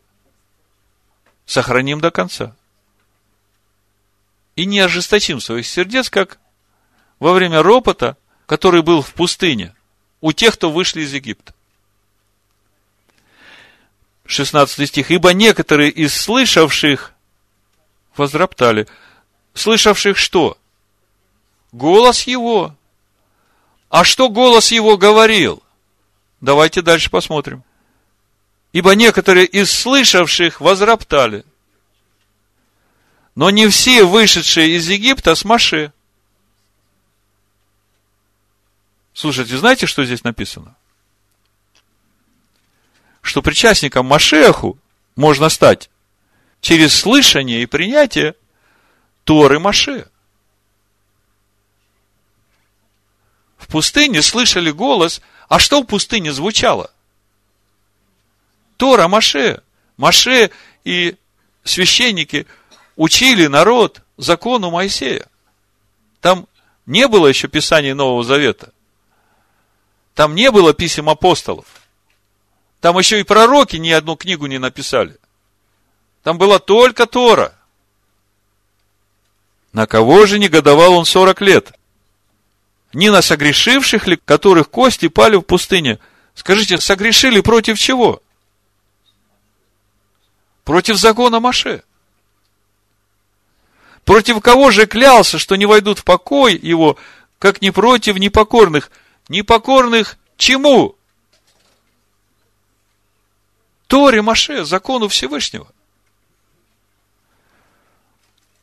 [1.48, 2.56] сохраним до конца.
[4.56, 6.38] и не ожесточим своих сердец, как
[7.18, 9.74] во время ропота, который был в пустыне
[10.22, 11.56] у тех, кто вышли из Египта.
[14.26, 15.12] 16 стих.
[15.12, 17.14] Ибо некоторые из слышавших
[18.16, 18.88] возроптали.
[19.54, 20.58] Слышавших что?
[21.72, 22.76] Голос его.
[23.90, 25.62] А что голос его говорил?
[26.42, 27.64] Давайте дальше посмотрим.
[28.72, 31.46] Ибо некоторые из слышавших возроптали.
[33.36, 35.92] Но не все вышедшие из Египта с Маше.
[39.14, 40.76] Слушайте, знаете, что здесь написано?
[43.24, 44.78] Что причастником Машеху
[45.16, 45.90] можно стать
[46.62, 48.36] через слышание и принятие
[49.24, 50.08] Торы Маше.
[53.58, 56.92] В пустыне слышали голос, а что в пустыне звучало?
[58.76, 59.64] Тора Маше.
[59.96, 60.52] Маше
[60.84, 61.16] и
[61.64, 62.46] священники
[62.98, 65.28] учили народ закону Моисея.
[66.20, 66.48] Там
[66.86, 68.74] не было еще Писания Нового Завета.
[70.14, 71.83] Там не было писем апостолов.
[72.84, 75.18] Там еще и пророки ни одну книгу не написали.
[76.22, 77.56] Там была только Тора.
[79.72, 81.72] На кого же негодовал он 40 лет?
[82.92, 85.98] Не на согрешивших ли, которых кости пали в пустыне?
[86.36, 88.22] Скажите, согрешили против чего?
[90.66, 91.84] Против закона Маше.
[94.04, 96.98] Против кого же клялся, что не войдут в покой его,
[97.40, 98.92] как не против непокорных?
[99.30, 100.98] Непокорных чему?
[103.88, 105.68] Торе Маше, закону Всевышнего.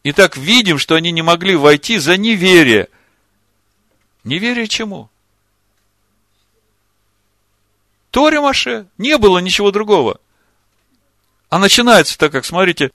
[0.03, 2.89] Итак, видим, что они не могли войти за неверие.
[4.25, 5.11] Неверие чему?
[8.11, 8.87] Торе Маше.
[8.99, 10.21] Не было ничего другого.
[11.49, 12.91] А начинается так, как, смотрите,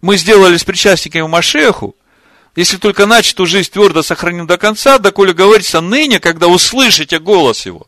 [0.00, 1.94] мы сделали с причастниками Машеху,
[2.54, 7.86] если только начатую жизнь твердо сохраним до конца, доколе говорится ныне, когда услышите голос его.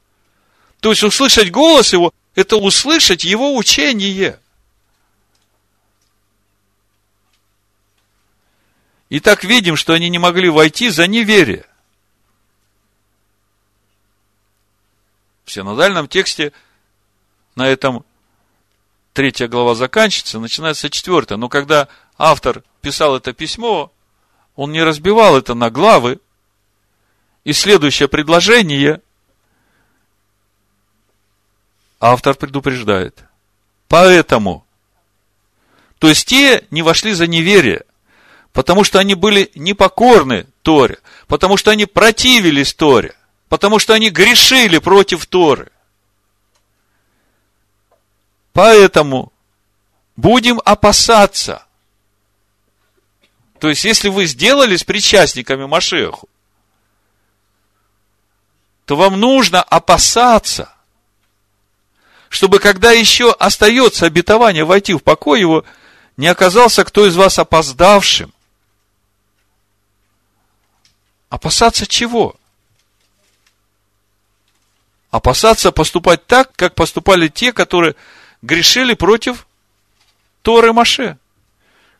[0.80, 4.38] То есть услышать голос его, это услышать его учение.
[9.08, 11.66] И так видим, что они не могли войти за неверие.
[15.46, 16.52] В синодальном тексте
[17.56, 18.04] на этом
[19.14, 21.38] третья глава заканчивается, начинается четвертая.
[21.38, 23.92] Но когда автор писал это письмо,
[24.54, 26.20] он не разбивал это на главы.
[27.42, 29.02] И следующее предложение
[32.00, 33.24] автор предупреждает.
[33.88, 34.64] Поэтому.
[35.98, 37.84] То есть те не вошли за неверие,
[38.52, 43.14] потому что они были непокорны Торе, потому что они противились Торе,
[43.48, 45.72] потому что они грешили против Торы.
[48.52, 49.32] Поэтому
[50.16, 51.64] будем опасаться.
[53.60, 56.28] То есть, если вы сделались причастниками Машеху,
[58.84, 60.74] то вам нужно опасаться,
[62.28, 65.64] чтобы когда еще остается обетование войти в покой его,
[66.16, 68.32] не оказался кто из вас опоздавшим.
[71.30, 72.36] Опасаться чего?
[75.10, 77.94] Опасаться поступать так, как поступали те, которые
[78.42, 79.46] грешили против
[80.42, 81.18] Торы Маше,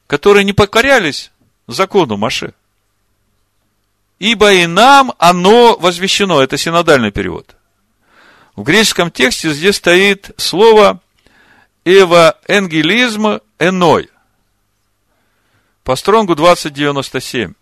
[0.07, 1.31] которые не покорялись
[1.67, 2.55] закону Маше.
[4.19, 6.43] Ибо и нам оно возвещено.
[6.43, 7.58] Это синодальный перевод.
[8.59, 11.01] В греческом тексте здесь стоит слово
[11.85, 14.11] евангелизм эной.
[15.85, 17.53] По стронгу 2097.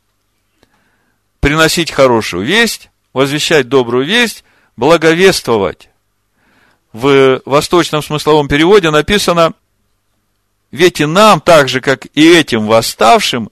[1.41, 4.43] Приносить хорошую весть, возвещать добрую весть,
[4.79, 5.91] благовествовать
[6.95, 9.53] в восточном смысловом переводе написано,
[10.71, 13.51] ведь и нам, так же, как и этим восставшим,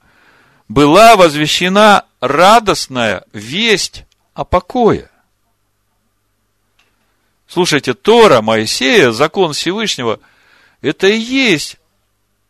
[0.68, 5.10] была возвещена радостная весть о покое.
[7.54, 10.18] Слушайте, Тора Моисея, закон Всевышнего,
[10.80, 11.76] это и есть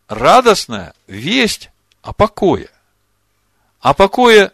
[0.09, 1.69] радостная весть
[2.01, 2.71] о покое.
[3.81, 4.51] О покое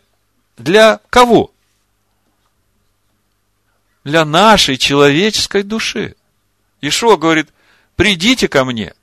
[0.56, 1.52] для кого?
[4.02, 6.16] Для нашей человеческой души.
[6.80, 7.48] Ишуа говорит,
[7.94, 8.94] придите ко мне,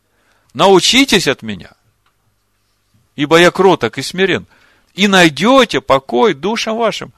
[0.53, 1.71] научитесь от меня,
[3.15, 4.47] ибо я кроток и смирен,
[4.95, 7.13] и найдете покой душам вашим.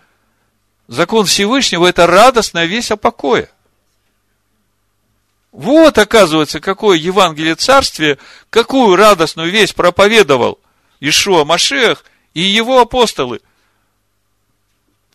[0.87, 3.49] Закон Всевышнего– это радостная весть о покое.
[5.51, 8.17] Вот, оказывается, какое Евангелие Царствия,
[8.49, 10.59] какую радостную весть проповедовал
[10.99, 13.41] Ишуа Машех и его апостолы.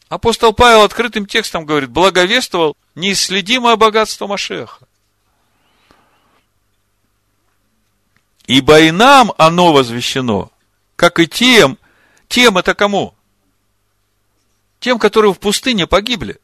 [0.09, 4.87] Апостол Павел открытым текстом говорит, благовествовал неисследимое богатство Машеха.
[8.47, 10.51] Ибо и нам оно возвещено,
[10.97, 11.79] как и тем,
[12.29, 13.15] Тем это кому?
[14.81, 16.41] Тем, которые в пустыне погибли.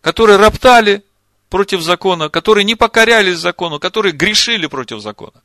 [0.00, 1.04] Которые роптали
[1.48, 5.42] против закона, которые не покорялись закону, которые грешили против закона.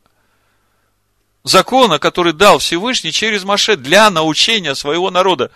[1.44, 5.52] Закона, который дал Всевышний через Маше для научения своего народа.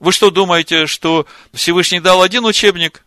[0.00, 3.04] Вы что думаете, что Всевышний дал один учебник,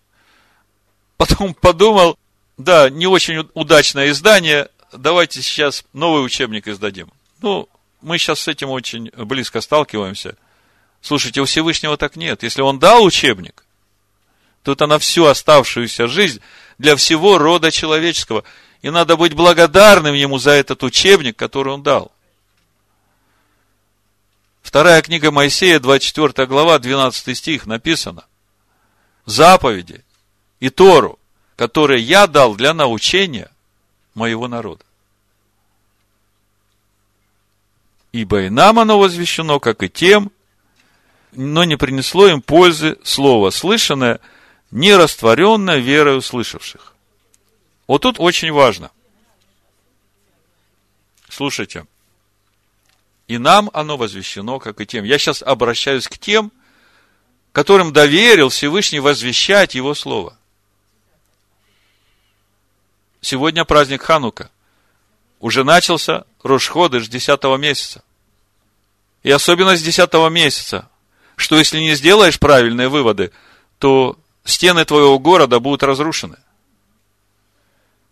[1.17, 2.17] потом подумал,
[2.57, 7.11] да, не очень удачное издание, давайте сейчас новый учебник издадим.
[7.41, 7.69] Ну,
[8.01, 10.37] мы сейчас с этим очень близко сталкиваемся.
[11.01, 12.43] Слушайте, у Всевышнего так нет.
[12.43, 13.64] Если он дал учебник,
[14.65, 16.41] то это на всю оставшуюся жизнь
[16.79, 18.43] для всего рода человеческого.
[18.81, 22.11] И надо быть благодарным ему за этот учебник, который он дал.
[24.63, 28.25] Вторая книга Моисея, 24 глава, 12 стих написано.
[29.27, 30.03] Заповеди
[30.59, 31.19] и Тору,
[31.55, 33.51] которые я дал для научения
[34.15, 34.83] моего народа.
[38.11, 40.31] Ибо и нам оно возвещено, как и тем,
[41.33, 44.19] но не принесло им пользы слово слышанное,
[44.71, 46.93] не растворенное верой услышавших.
[47.87, 48.91] Вот тут очень важно.
[51.29, 51.85] Слушайте.
[53.27, 55.03] И нам оно возвещено, как и тем.
[55.03, 56.51] Я сейчас обращаюсь к тем,
[57.51, 60.37] которым доверил Всевышний возвещать Его Слово.
[63.21, 64.51] Сегодня праздник Ханука.
[65.39, 68.03] Уже начался Рошходыш 10 месяца.
[69.23, 70.89] И особенно с 10 месяца,
[71.35, 73.31] что если не сделаешь правильные выводы,
[73.79, 76.37] то стены твоего города будут разрушены.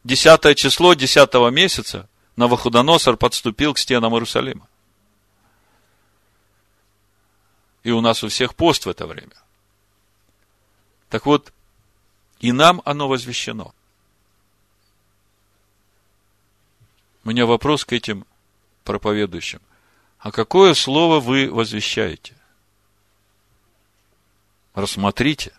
[0.04, 4.68] Десятое число десятого месяца Навуходоносор подступил к стенам Иерусалима.
[7.84, 9.36] И у нас у всех пост в это время.
[11.10, 11.54] Так вот,
[12.40, 13.74] и нам оно возвещено.
[17.24, 18.26] У меня вопрос к этим
[18.84, 19.62] проповедующим.
[20.18, 22.36] А какое слово вы возвещаете?
[24.74, 25.54] Рассмотрите.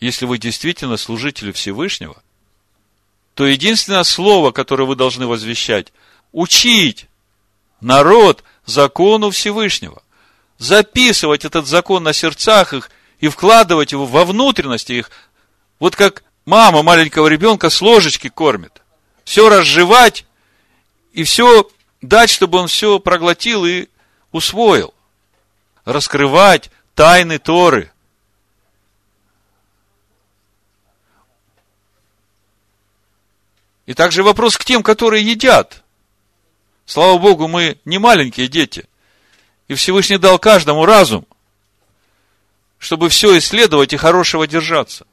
[0.00, 2.22] Если вы действительно служители Всевышнего,
[3.34, 5.92] то единственное слово, которое вы должны возвещать,
[6.32, 7.06] учить
[7.80, 10.02] народ закону Всевышнего.
[10.58, 12.90] Записывать этот закон на сердцах их
[13.20, 15.10] и вкладывать его во внутренности их.
[15.78, 18.82] Вот как мама маленького ребенка с ложечки кормит.
[19.24, 20.24] Все разжевать
[21.12, 21.68] и все
[22.00, 23.88] дать, чтобы он все проглотил и
[24.32, 24.94] усвоил.
[25.84, 27.92] Раскрывать тайны Торы.
[33.86, 35.84] И также вопрос к тем, которые едят.
[36.84, 38.88] Слава Богу, мы не маленькие дети.
[39.68, 41.26] И Всевышний дал каждому разум,
[42.78, 45.06] чтобы все исследовать и хорошего держаться.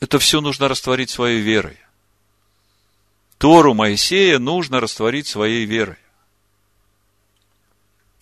[0.00, 1.78] Это все нужно растворить своей верой.
[3.38, 5.96] Тору Моисея нужно растворить своей верой.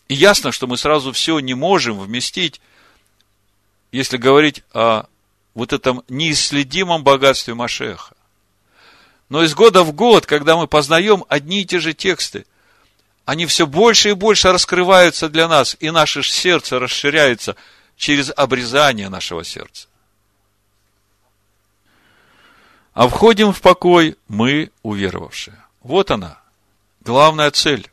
[0.09, 2.61] И ясно, что мы сразу все не можем вместить,
[3.91, 5.07] если говорить о
[5.55, 8.14] вот этом неисследимом богатстве Машеха.
[9.28, 12.44] Но из года в год, когда мы познаем одни и те же тексты,
[13.24, 17.57] они все больше и больше раскрываются для нас, и наше сердце расширяется
[17.96, 19.88] через обрезание нашего сердца.
[22.94, 25.57] А входим в покой мы, уверовавшие.
[25.82, 26.38] Вот она,
[27.00, 27.90] главная цель.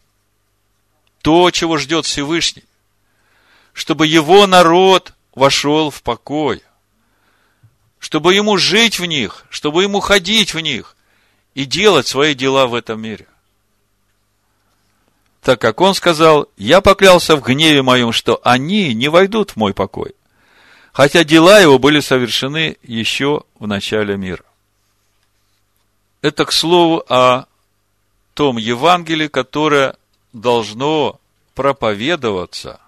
[1.22, 2.66] То, чего ждет Всевышний.
[3.74, 6.64] Чтобы его народ вошел в покой.
[8.00, 10.96] Чтобы ему жить в них, чтобы ему ходить в них
[11.54, 13.28] и делать свои дела в этом мире.
[15.42, 19.74] Так как он сказал, я поклялся в гневе моем, что они не войдут в мой
[19.74, 20.14] покой,
[20.92, 24.44] хотя дела его были совершены еще в начале мира.
[26.22, 27.46] Это, к слову, о
[28.34, 29.96] том Евангелии, которое
[30.34, 31.20] должно
[31.56, 32.80] проповедоваться,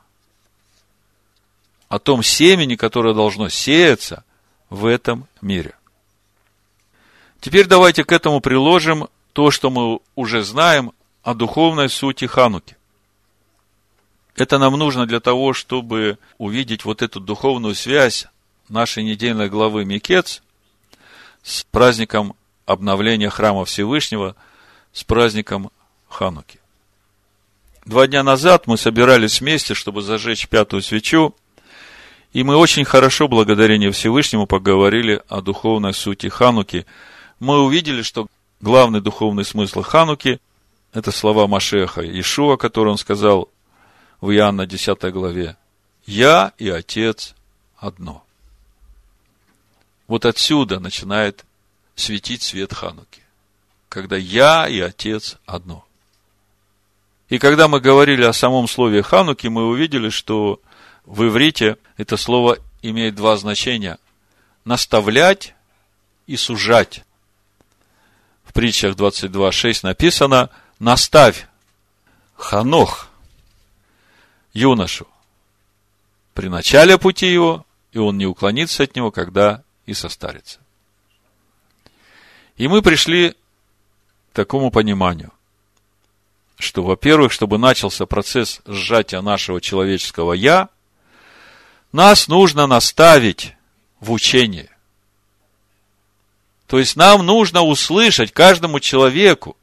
[1.88, 4.24] о том семени, которое должно сеяться
[4.72, 5.76] в этом мире.
[7.40, 12.78] Теперь давайте к этому приложим то, что мы уже знаем о духовной сути Хануки.
[14.36, 18.28] Это нам нужно для того, чтобы увидеть вот эту духовную связь
[18.70, 20.42] нашей недельной главы Микец
[21.44, 22.34] с праздником
[22.66, 24.36] обновления храма Всевышнего
[24.94, 25.70] с праздником
[26.08, 26.60] Хануки.
[27.86, 31.36] Два дня назад мы собирались вместе, чтобы зажечь пятую свечу,
[32.34, 36.86] и мы очень хорошо, благодарение Всевышнему, поговорили о духовной сути Хануки.
[37.40, 38.28] Мы увидели, что
[38.62, 40.40] главный духовный смысл Хануки–
[40.94, 43.50] это слова Машеха Ишуа, которые он сказал
[44.22, 45.58] в Иоанна 10 главе.
[46.06, 47.36] «Я и Отец
[47.78, 48.24] одно».
[50.08, 51.46] Вот отсюда начинает
[51.96, 53.22] светить свет Хануки.
[53.90, 55.86] Когда я и Отец одно.
[57.30, 60.60] И когда мы говорили о самом слове Хануки, мы увидели, что
[61.06, 63.98] в иврите это слово имеет два значения.
[64.66, 65.56] Наставлять
[66.28, 67.04] и сужать.
[68.44, 70.50] В притчах 22.6 написано
[70.80, 71.48] «Наставь
[72.36, 73.10] Ханох
[74.54, 75.08] юношу
[76.34, 80.60] при начале пути его, и он не уклонится от него, когда и состарится».
[82.58, 85.32] И мы пришли к такому пониманию,
[86.60, 90.70] что, во-первых, чтобы начался процесс сжатия нашего человеческого «я»,
[91.92, 93.56] нас нужно наставить
[94.00, 94.70] в учение.
[96.68, 99.58] То есть нам нужно услышать, каждому человеку,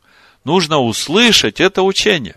[0.45, 2.37] нужно услышать это учение.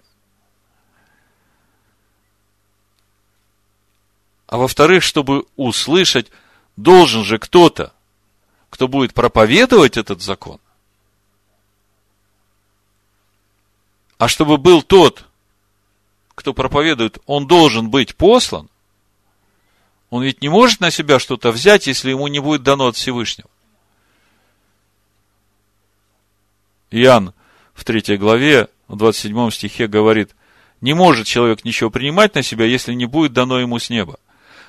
[4.47, 6.31] А во-вторых, чтобы услышать,
[6.75, 7.93] должен же кто-то,
[8.69, 10.59] кто будет проповедовать этот закон.
[14.17, 15.25] А чтобы был тот,
[16.35, 18.69] кто проповедует, он должен быть послан,
[20.12, 23.49] он ведь не может на себя что-то взять, если ему не будет дано от Всевышнего.
[26.91, 27.34] Иоанн
[27.74, 30.32] в третьей главе, в 27 стихе говорит,
[30.82, 34.20] не может человек ничего принимать на себя, если не будет дано ему с неба.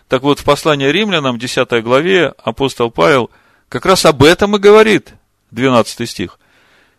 [0.07, 3.31] Так вот, в послании римлянам, 10 главе, апостол Павел
[3.69, 5.15] как раз об этом и говорит,
[5.51, 6.39] 12 стих.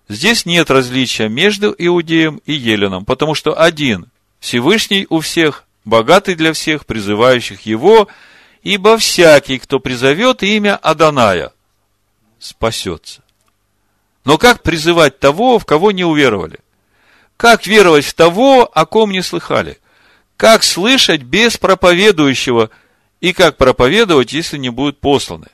[0.09, 4.07] Здесь нет различия между иудеем и еленом, потому что один,
[4.41, 8.09] Всевышний у всех, богатый для всех, призывающих его,
[8.63, 11.51] ибо всякий, кто призовет имя Аданая,
[12.39, 13.21] спасется.
[14.25, 16.59] Но как призывать того, в кого не уверовали?
[17.37, 19.79] Как веровать в того, о ком не слыхали?
[20.37, 22.69] Как слышать без проповедующего?
[23.19, 25.47] И как проповедовать, если не будут посланы?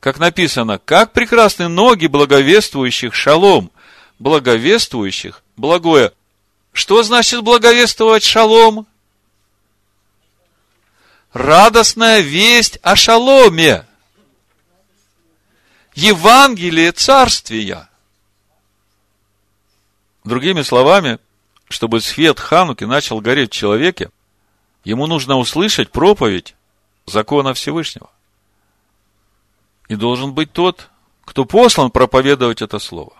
[0.00, 3.70] Как написано, как прекрасны ноги благовествующих шалом,
[4.18, 6.12] благовествующих благое.
[6.72, 8.86] Что значит благовествовать шалом?
[11.34, 13.84] Радостная весть о шаломе.
[15.96, 17.88] Евангелие Царствия.
[20.22, 21.18] Другими словами,
[21.68, 24.10] чтобы свет Хануки начал гореть в человеке,
[24.84, 26.54] ему нужно услышать проповедь
[27.04, 28.10] закона Всевышнего.
[29.88, 30.88] И должен быть тот,
[31.24, 33.12] кто послан проповедовать это слово.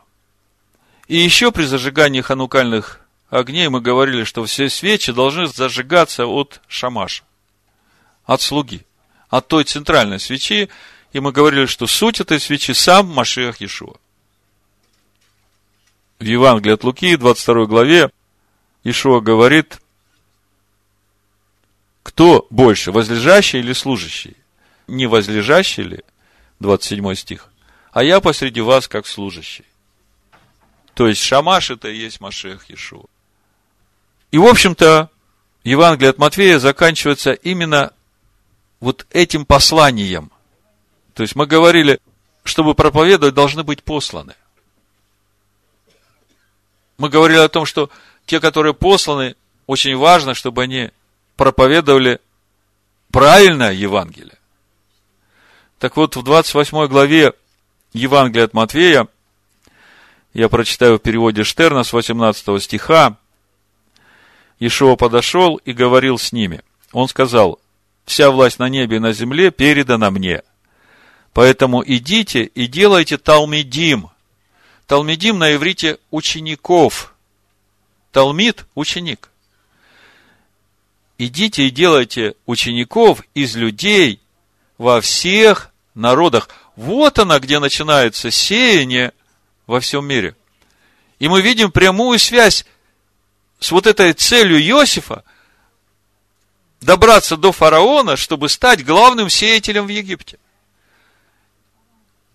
[1.08, 7.24] И еще при зажигании ханукальных огней мы говорили, что все свечи должны зажигаться от шамаша,
[8.26, 8.84] от слуги,
[9.28, 10.68] от той центральной свечи,
[11.12, 13.96] и мы говорили, что суть этой свечи сам Машиах Иешуа.
[16.18, 18.10] В Евангелии от Луки, 22 главе,
[18.82, 19.80] Ишуа говорит,
[22.02, 24.36] кто больше, возлежащий или служащий?
[24.86, 26.00] Не возлежащий ли,
[26.60, 27.48] 27 стих,
[27.92, 29.64] а я посреди вас как служащий.
[30.94, 33.06] То есть Шамаш это и есть Машех Иешуа.
[34.30, 35.10] И, в общем-то,
[35.64, 37.92] Евангелие от Матфея заканчивается именно
[38.84, 40.30] вот этим посланием.
[41.14, 42.00] То есть мы говорили,
[42.44, 44.34] чтобы проповедовать, должны быть посланы.
[46.98, 47.90] Мы говорили о том, что
[48.26, 50.90] те, которые посланы, очень важно, чтобы они
[51.36, 52.20] проповедовали
[53.10, 54.38] правильное Евангелие.
[55.78, 57.32] Так вот, в 28 главе
[57.94, 59.08] Евангелия от Матфея,
[60.34, 63.16] я прочитаю в переводе Штерна с 18 стиха,
[64.58, 66.60] Ишуа подошел и говорил с ними.
[66.92, 67.58] Он сказал,
[68.04, 70.42] вся власть на небе и на земле передана мне–
[71.34, 74.08] Поэтому идите и делайте талмидим.
[74.86, 77.12] Талмидим на иврите учеников.
[78.12, 79.30] Талмид– ученик.
[81.18, 84.20] Идите и делайте учеников из людей
[84.78, 86.48] во всех народах.
[86.76, 89.12] Вот она, где начинается сеяние
[89.66, 90.36] во всем мире.
[91.18, 92.64] И мы видим прямую связь
[93.58, 95.24] с вот этой целью Иосифа
[96.84, 100.38] добраться до фараона, чтобы стать главным сеятелем в Египте.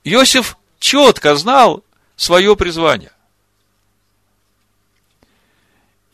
[0.03, 1.83] Иосиф четко знал
[2.15, 3.11] свое призвание.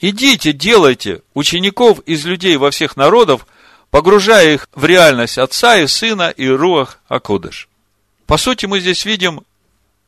[0.01, 3.47] Идите, делайте учеников из людей во всех народов,
[3.89, 7.69] погружая их в реальность Отца и Сына и Руах Акодыш.
[8.25, 9.45] По сути, мы здесь видим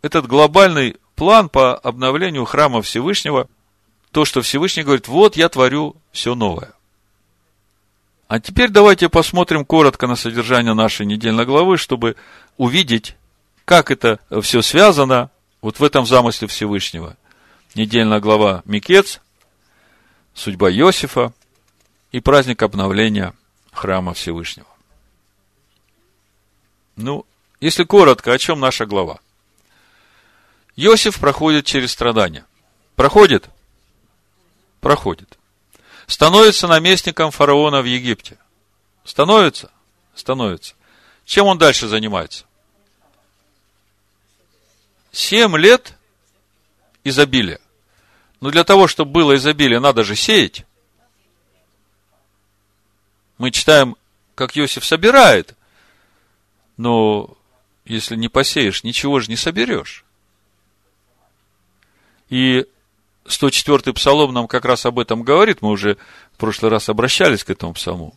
[0.02, 3.48] этот глобальный план по обновлению храма Всевышнего,
[4.12, 6.74] то, что Всевышний говорит, вот я творю все новое.
[8.28, 12.18] А теперь давайте посмотрим коротко на содержание нашей недельной главы, чтобы
[12.58, 13.16] увидеть,
[13.64, 15.30] как это все связано
[15.62, 17.16] вот в этом замысле Всевышнего.
[17.74, 19.22] Недельная глава Микец,
[20.34, 21.34] судьба Иосифа
[22.12, 23.34] и праздник обновления
[23.72, 24.68] храма Всевышнего.
[26.98, 27.26] Ну,
[27.62, 29.20] если коротко, о чем наша глава?
[30.76, 32.46] Иосиф проходит через страдания.
[32.96, 33.50] Проходит?
[34.82, 35.38] Проходит.
[36.08, 38.38] Становится наместником фараона в Египте.
[39.04, 39.72] Становится?
[40.16, 40.74] Становится.
[41.26, 42.46] Чем он дальше занимается?
[45.12, 45.94] Семь лет
[47.04, 47.60] изобилия.
[48.40, 50.66] Но для того, чтобы было изобилие, надо же сеять.
[53.38, 53.96] Мы читаем,
[54.36, 55.56] как Иосиф собирает.
[56.78, 57.38] Но
[57.86, 60.06] если не посеешь, ничего же не соберешь.
[62.30, 62.66] И
[63.28, 65.62] 104-й псалом нам как раз об этом говорит.
[65.62, 65.98] Мы уже
[66.34, 68.16] в прошлый раз обращались к этому псалму.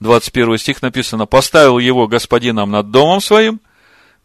[0.00, 3.60] 21 стих написано, «Поставил его господином над домом своим,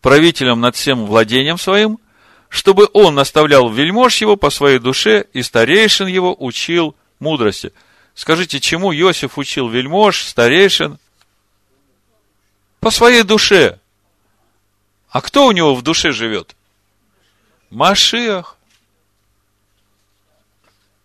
[0.02, 2.00] правителем над всем владением своим,
[2.50, 7.72] чтобы он наставлял вельмож его по своей душе, и старейшин его учил мудрости».
[8.14, 11.00] Скажите, чему Иосиф учил вельмож, старейшин?
[12.80, 13.80] По своей душе.
[15.10, 16.56] А кто у него в душе живет?
[17.70, 18.58] Машиах.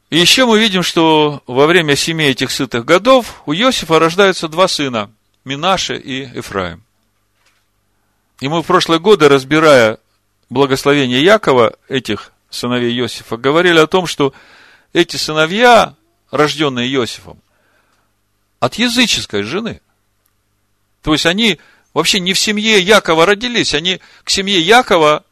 [0.09, 4.69] И еще мы видим, что во время семи этих сытых годов у Иосифа рождаются два
[4.69, 5.11] сына,
[5.45, 6.85] Минаше и Ефраим.
[8.41, 9.99] И мы в прошлые годы, разбирая
[10.49, 14.33] благословение Якова, этих сыновей Иосифа, говорили о том, что
[14.93, 15.95] эти сыновья,
[16.31, 17.41] рожденные Иосифом,
[18.61, 19.81] от языческой жены.
[21.03, 21.59] То есть они
[21.95, 25.25] вообще не в семье Якова родились, они к семье Якова,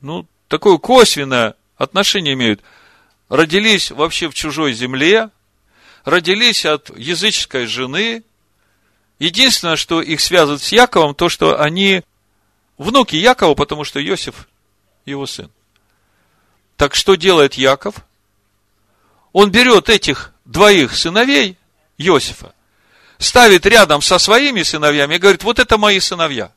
[0.00, 2.62] ну, такое косвенное отношение имеют–
[3.32, 5.30] родились вообще в чужой земле,
[6.04, 8.24] родились от языческой жены.
[9.18, 12.02] Единственное, что их связывает с Яковом, то, что они
[12.76, 14.48] внуки Якова, потому что Иосиф
[15.06, 15.50] его сын.
[16.76, 18.04] Так что делает Яков?
[19.32, 21.56] Он берет этих двоих сыновей
[21.96, 22.54] Иосифа,
[23.16, 26.52] ставит рядом со своими сыновьями и говорит, вот это мои сыновья.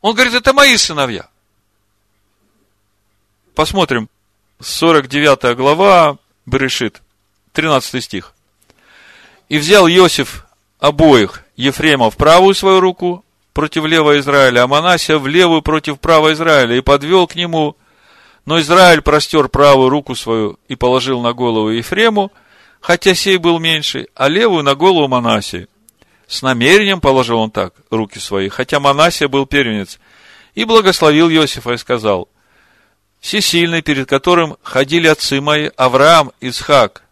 [0.00, 1.28] Он говорит, это мои сыновья.
[3.54, 4.08] Посмотрим,
[4.64, 7.02] 49 глава, Берешит,
[7.52, 8.32] 13 стих.
[9.50, 10.46] «И взял Иосиф
[10.80, 16.32] обоих, Ефрема в правую свою руку против левого Израиля, а Манасия в левую против правого
[16.32, 17.76] Израиля, и подвел к нему.
[18.46, 22.32] Но Израиль простер правую руку свою и положил на голову Ефрему,
[22.80, 25.68] хотя сей был меньший, а левую на голову Манасии.
[26.26, 30.00] С намерением положил он так руки свои, хотя Манасия был первенец,
[30.54, 32.28] и благословил Иосифа и сказал,
[33.24, 37.04] всесильный, перед которым ходили отцы мои, Авраам, Исхак,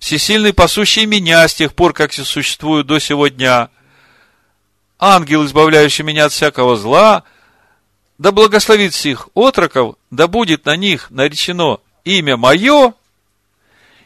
[0.00, 3.68] всесильный, пасущий меня с тех пор, как я существую до сего дня,
[4.98, 7.22] ангел, избавляющий меня от всякого зла,
[8.18, 12.92] да благословит всех отроков, да будет на них наречено имя мое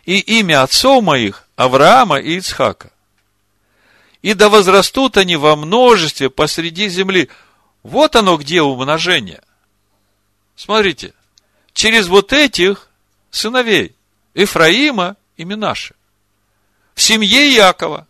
[0.04, 2.92] и имя отцов моих, Авраама и Ицхака.
[4.20, 7.30] И да возрастут они во множестве посреди земли.
[7.82, 9.40] Вот оно где умножение–
[10.62, 11.12] Смотрите,
[11.72, 12.88] через вот этих
[13.32, 13.96] сыновей
[14.32, 15.96] Ефраима и Минаши.
[16.94, 18.06] В семье Якова.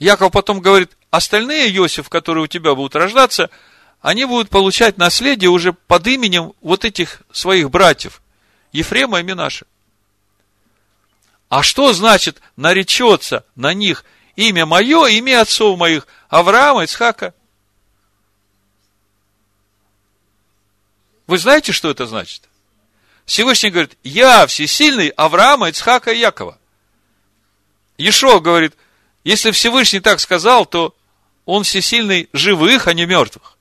[0.00, 3.48] Яков потом говорит, остальные Иосиф, которые у тебя будут рождаться,
[4.00, 8.22] они будут получать наследие уже под именем вот этих своих братьев,
[8.72, 9.66] Ефрема и Минаша.
[11.48, 17.34] А что значит наречется на них имя мое, имя отцов моих, Авраама, Ицхака
[21.32, 22.42] Вы знаете, что это значит?
[23.24, 26.58] Всевышний говорит, я всесильный Авраама, Ицхака и Якова.
[27.96, 28.74] Ешо говорит,
[29.24, 30.94] если Всевышний так сказал, то
[31.46, 33.56] он всесильный живых, а не мертвых.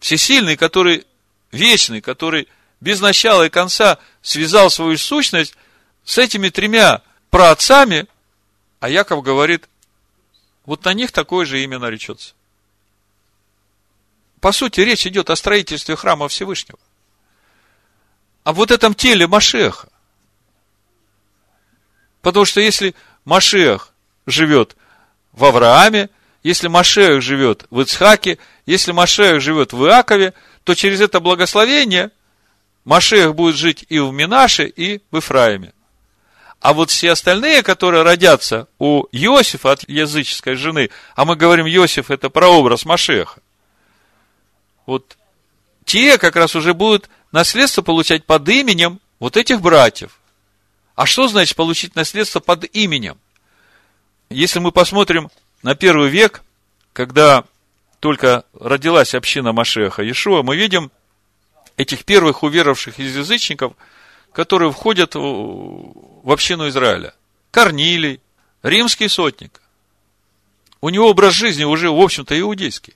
[0.00, 1.06] Всесильный, который
[1.52, 2.48] вечный, который
[2.80, 5.54] без начала и конца связал свою сущность
[6.04, 7.00] с этими тремя
[7.30, 8.08] праотцами,
[8.80, 9.68] а Яков говорит,
[10.66, 12.34] вот на них такое же имя наречется.
[14.42, 16.80] По сути, речь идет о строительстве храма Всевышнего.
[18.42, 19.88] Об вот этом теле Машеха.
[22.22, 23.94] Потому что если Машех
[24.26, 24.76] живет
[25.30, 26.10] в Аврааме,
[26.42, 30.34] если Машех живет в Ицхаке, если Машех живет в Иакове,
[30.64, 32.10] то через это благословение
[32.84, 35.72] Машех будет жить и в Минаше, и в Ифраиме.
[36.58, 42.10] А вот все остальные, которые родятся у Иосифа от языческой жены, а мы говорим, Иосиф
[42.10, 43.40] это прообраз Машеха,
[44.86, 45.16] вот
[45.84, 50.18] те как раз уже будут наследство получать под именем вот этих братьев.
[50.94, 53.18] А что значит получить наследство под именем?
[54.28, 55.30] Если мы посмотрим
[55.62, 56.42] на первый век,
[56.92, 57.44] когда
[58.00, 60.90] только родилась община Машеха Иешуа, мы видим
[61.76, 63.74] этих первых уверовавших из язычников,
[64.32, 67.14] которые входят в общину Израиля.
[67.50, 68.20] Корнилий,
[68.62, 69.60] римский сотник.
[70.80, 72.94] У него образ жизни уже, в общем-то, иудейский.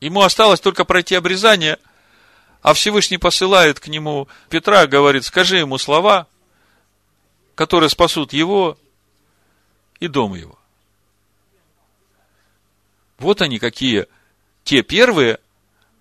[0.00, 1.78] Ему осталось только пройти обрезание,
[2.60, 6.26] А Всевышний посылает к нему Петра, говорит, скажи ему слова,
[7.54, 8.76] которые спасут его
[10.00, 10.58] и дом его.
[13.18, 14.06] Вот они какие,
[14.64, 15.38] те первые,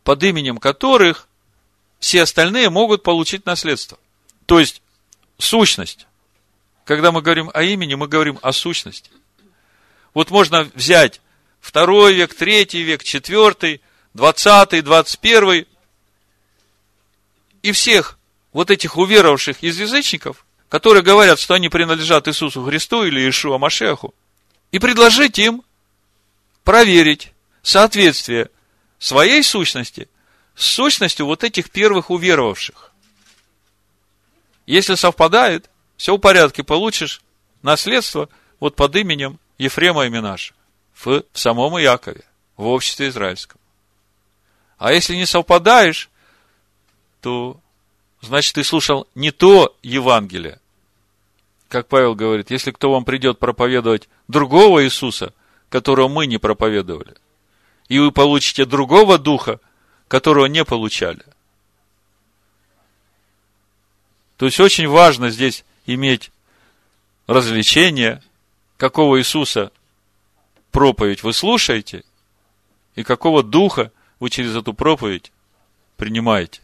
[0.04, 1.28] под именем которых
[2.00, 3.98] все остальные могут получить наследство.
[4.46, 4.82] То есть,
[5.38, 6.08] сущность.
[6.86, 9.12] Когда мы говорим о имени, мы говорим о сущности.
[10.14, 11.22] Вот можно взять
[11.60, 13.82] второй век, третий век, четвертый,
[14.18, 15.68] двадцатый, двадцать первый,
[17.62, 18.18] и всех
[18.52, 24.16] вот этих уверовавших из язычников, которые говорят, что они принадлежат Иисусу Христу или Ишуа Машеху,
[24.72, 25.62] и предложить им
[26.64, 28.50] проверить соответствие
[28.98, 30.10] своей сущности
[30.56, 32.92] с сущностью вот этих первых уверовавших.
[34.66, 37.22] Если совпадает, все в порядке, получишь
[37.62, 40.56] наследство вот под именем Ефрема и Минаша
[40.96, 42.24] в самом Иакове,
[42.56, 43.57] в обществе израильском.
[44.78, 46.10] А если не совпадаешь,
[47.22, 47.60] то
[48.22, 50.60] значит ты слушал не то Евангелие.
[51.68, 55.34] Как Павел говорит, если кто вам придет проповедовать другого Иисуса,
[55.70, 57.16] которого мы не проповедовали,
[57.90, 59.60] и вы получите другого духа,
[60.08, 61.26] которого не получали.
[64.38, 66.32] То есть очень важно здесь иметь
[67.26, 68.22] развлечение,
[68.78, 69.72] какого Иисуса
[70.72, 72.04] проповедь вы слушаете,
[72.96, 75.32] и какого духа вы через эту проповедь
[75.96, 76.62] принимаете.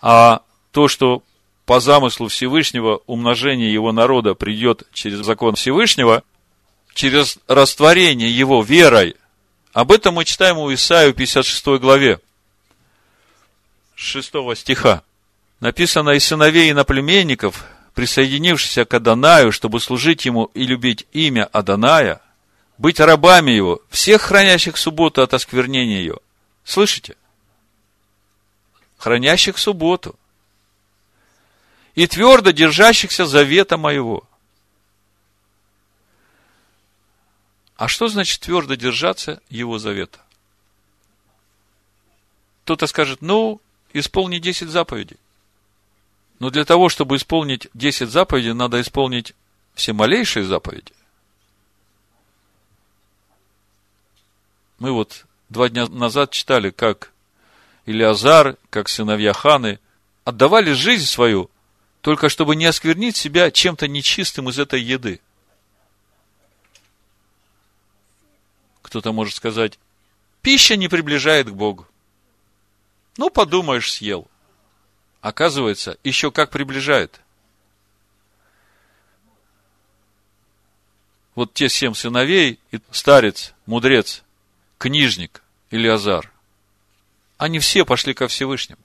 [0.00, 0.42] А
[0.72, 1.22] то, что
[1.66, 6.22] по замыслу Всевышнего умножение его народа придет через закон Всевышнего,
[6.94, 9.16] через растворение его верой,
[9.72, 12.20] об этом мы читаем у Исаию 56 главе,
[13.94, 15.02] 6 стиха.
[15.60, 22.20] Написано, «И сыновей иноплеменников, присоединившихся к Адонаю, чтобы служить ему и любить имя Адоная,
[22.80, 26.18] быть рабами его, всех хранящих субботу от осквернения ее».
[26.64, 27.16] Слышите?
[28.96, 30.18] Хранящих субботу.
[31.94, 34.24] И твердо держащихся завета моего.
[37.76, 40.20] А что значит твердо держаться его завета?
[42.64, 43.60] Кто-то скажет, ну,
[43.92, 45.18] исполни 10 заповедей.
[46.38, 49.34] Но для того, чтобы исполнить 10 заповедей, надо исполнить
[49.74, 50.92] все малейшие заповеди.
[54.80, 57.12] Мы вот два дня назад читали, как
[57.86, 59.78] Илиазар, как сыновья Ханы
[60.24, 61.48] отдавали жизнь свою,
[62.00, 65.20] только чтобы не осквернить себя чем-то нечистым из этой еды.
[68.82, 69.78] Кто-то может сказать,
[70.42, 71.86] пища не приближает к Богу.
[73.16, 74.26] Ну, подумаешь, съел–
[75.20, 77.20] оказывается, еще как приближает.
[81.34, 84.22] Вот те семь сыновей, и старец, мудрец,
[84.80, 86.32] книжник или Азар,
[87.36, 88.82] они все пошли ко Всевышнему.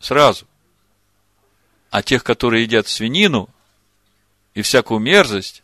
[0.00, 0.46] Сразу.
[1.90, 3.48] А тех, которые едят свинину
[4.54, 5.62] и всякую мерзость,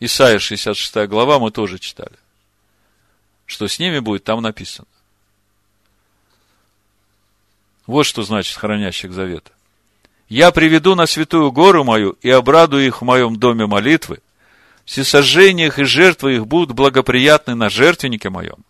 [0.00, 2.16] Исайя 66 глава мы тоже читали.
[3.46, 4.88] Что с ними будет, там написано.
[7.86, 9.52] Вот что значит хранящих завета.
[10.28, 14.18] Я приведу на святую гору мою и обрадую их в моем доме молитвы.
[14.84, 18.65] Всесожжения их и жертвы их будут благоприятны на жертвеннике моем.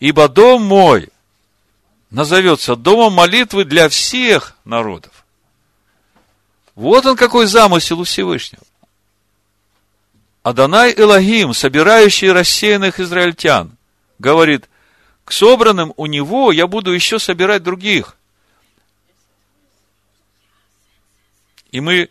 [0.00, 1.08] Ибо дом мой
[2.10, 5.24] назовется домом молитвы для всех народов.
[6.74, 8.62] Вот он какой замысел у Всевышнего.
[10.42, 13.76] Адонай Элогим, собирающий рассеянных израильтян,
[14.18, 14.68] говорит,
[15.24, 18.16] к собранным у него я буду еще собирать других.
[21.70, 22.10] И мы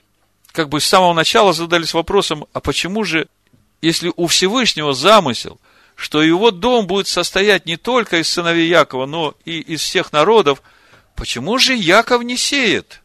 [0.51, 3.27] как бы с самого начала задались вопросом, а почему же,
[3.81, 5.59] если у Всевышнего замысел,
[5.95, 10.61] что его дом будет состоять не только из сыновей Якова, но и из всех народов,
[11.15, 13.01] почему же Яков не сеет?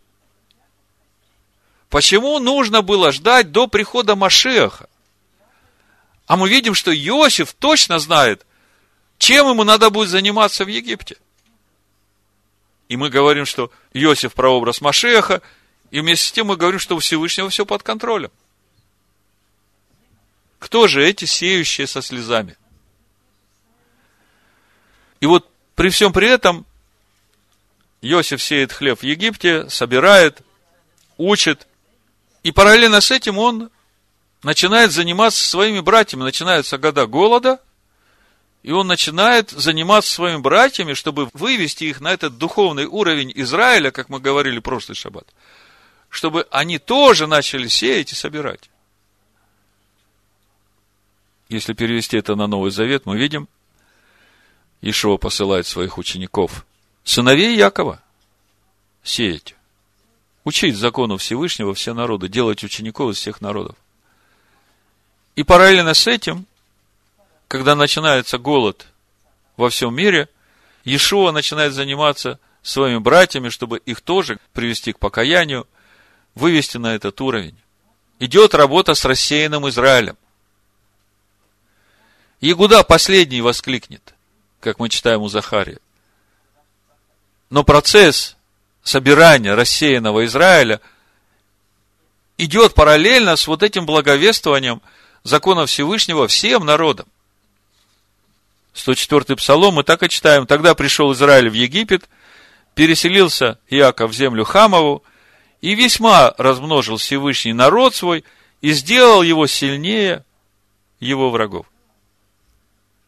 [1.91, 4.89] Почему нужно было ждать до прихода Машеха?
[6.26, 8.45] А мы видим, что Иосиф точно знает,
[9.18, 11.16] чем ему надо будет заниматься в Египте?
[12.89, 15.43] И мы говорим, что Иосиф прообраз Машеха,
[15.91, 18.30] и вместе с тем мы говорим, что у Всевышнего все под контролем.
[20.59, 22.57] Кто же эти сеющие со слезами?
[25.21, 26.66] И вот при всем при этом
[28.01, 30.43] Иосиф сеет хлеб в Египте, собирает,
[31.16, 31.66] учит,
[32.43, 33.71] и параллельно с этим он
[34.43, 36.23] начинает заниматься своими братьями.
[36.23, 37.61] Начинаются года голода,
[38.62, 44.09] и он начинает заниматься своими братьями, чтобы вывести их на этот духовный уровень Израиля, как
[44.09, 45.27] мы говорили в прошлый шаббат,
[46.09, 48.71] чтобы они тоже начали сеять и собирать.
[51.49, 53.49] Если перевести это на Новый Завет, мы видим,
[54.81, 56.64] Ишуа посылает своих учеников
[57.05, 58.03] сыновей Якова
[59.03, 59.55] сеять.
[60.45, 63.76] Учить закону Всевышнего все народы, делать учеников из всех народов.
[65.37, 66.47] И параллельно с этим,
[67.49, 68.87] когда начинается голод
[69.57, 70.29] во всем мире,
[70.85, 75.66] Иешуа начинает заниматься своими братьями, чтобы их тоже привести к покаянию,
[76.35, 77.57] вывести на этот уровень.
[78.20, 80.16] Идет работа с рассеянным Израилем.
[82.41, 84.14] Ягуда последний воскликнет,
[84.61, 85.79] как мы читаем у Захария.
[87.51, 88.37] Но процесс
[88.83, 90.81] собирания рассеянного Израиля
[92.37, 94.83] идет параллельно с вот этим благовествованием
[95.23, 97.07] закона Всевышнего всем народам.
[98.75, 100.47] 104-й псалом, мы так и читаем.
[100.47, 102.09] Тогда пришел Израиль в Египет,
[102.75, 105.03] переселился Иаков в землю Хамову,
[105.61, 108.25] и весьма размножил Всевышний народ свой,
[108.61, 110.25] и сделал его сильнее
[111.01, 111.67] его врагов.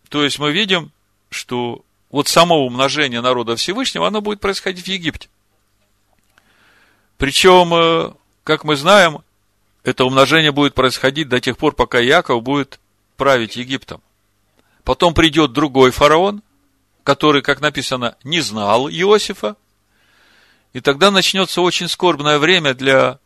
[0.09, 0.91] То есть мы видим,
[1.31, 5.28] что вот само умножение народа Всевышнего, оно будет происходить в Египте.
[7.16, 8.12] Причем, э,
[8.45, 9.22] как мы знаем,
[9.85, 12.81] это умножение будет происходить до тех пор, пока Яков будет
[13.16, 14.03] править Египтом.
[14.85, 16.43] Потом придет другой фараон,
[17.05, 19.57] который, как написано, не знал Иосифа.
[20.72, 23.18] И тогда начнется очень скорбное время для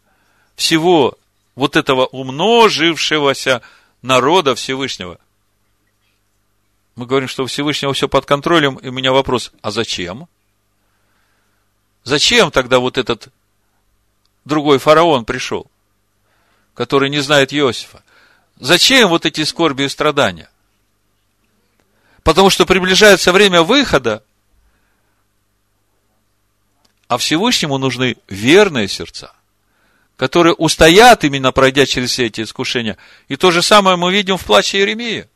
[0.57, 1.17] всего
[1.55, 3.63] вот этого умножившегося
[4.03, 5.19] народа Всевышнего.
[6.97, 10.29] Мы говорим, что у Всевышнего все под контролем, и у меня вопрос, а зачем?
[12.05, 13.29] Зачем тогда вот этот
[14.45, 15.71] другой фараон пришел,
[16.75, 18.03] который не знает Иосифа?
[18.61, 20.49] Зачем вот эти скорби и страдания?
[22.23, 24.23] Потому что приближается время выхода,
[27.09, 29.33] а Всевышнему нужны верные сердца,
[30.17, 32.97] которые устоят именно пройдя через все эти искушения.
[33.29, 35.29] И то же самое мы видим в плаче Иеремии.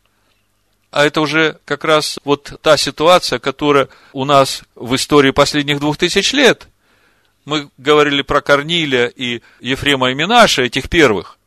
[0.90, 5.98] А это уже как раз вот та ситуация, которая у нас в истории последних двух
[5.98, 6.68] тысяч лет.
[7.44, 11.38] Мы говорили про Корнилия и Ефрема и Минаша, этих первых.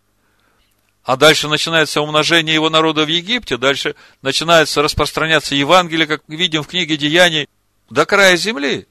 [1.03, 6.67] А дальше начинается умножение его народа в Египте, дальше начинается распространяться Евангелие, как видим в
[6.67, 7.49] книге Деяний,
[7.89, 8.87] до края земли.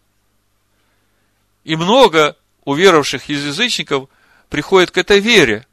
[1.62, 4.08] И много уверовавших из язычников
[4.48, 5.66] приходит к этой вере.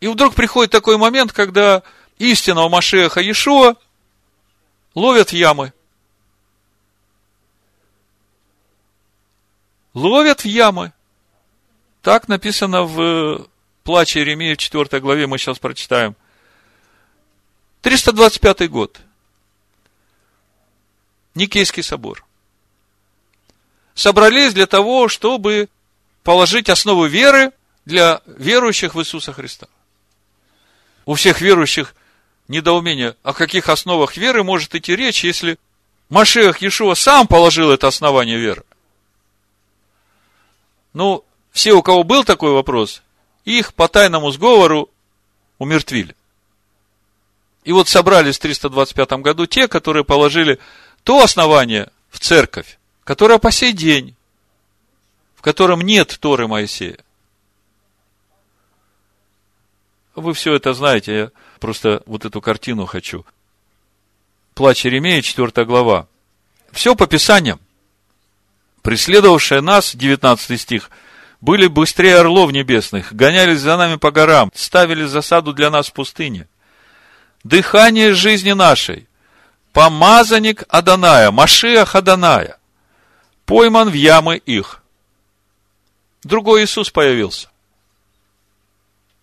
[0.00, 1.82] И вдруг приходит такой момент, когда
[2.20, 3.76] истинного Машеха Иешуа
[4.94, 5.72] ловят ямы.
[9.94, 10.92] Ловят в ямы.
[12.02, 13.48] Так написано в
[13.82, 16.14] плаче Иеремии в 4 главе, мы сейчас прочитаем.
[17.80, 19.00] 325 год.
[21.34, 22.24] Никейский собор.
[23.94, 25.68] Собрались для того, чтобы
[26.22, 27.52] положить основу веры
[27.86, 29.68] для верующих в Иисуса Христа.
[31.06, 31.94] У всех верующих
[32.50, 35.56] недоумение, о каких основах веры может идти речь, если
[36.08, 38.64] Машех Иешуа сам положил это основание веры.
[40.92, 43.02] Ну, все, у кого был такой вопрос,
[43.44, 44.90] их по тайному сговору
[45.58, 46.16] умертвили.
[47.62, 50.58] И вот собрались в 325 году те, которые положили
[51.04, 54.16] то основание в церковь, которое по сей день,
[55.36, 56.98] в котором нет Торы Моисея.
[60.16, 61.30] Вы все это знаете,
[61.60, 63.24] просто вот эту картину хочу.
[64.54, 66.08] Плач Еремея, 4 глава.
[66.72, 67.60] Все по Писаниям.
[68.82, 70.90] Преследовавшие нас, 19 стих,
[71.40, 76.48] были быстрее орлов небесных, гонялись за нами по горам, ставили засаду для нас в пустыне.
[77.44, 79.08] Дыхание жизни нашей,
[79.72, 82.58] помазанник Аданая, Машиах Аданая,
[83.46, 84.82] пойман в ямы их.
[86.22, 87.48] Другой Иисус появился.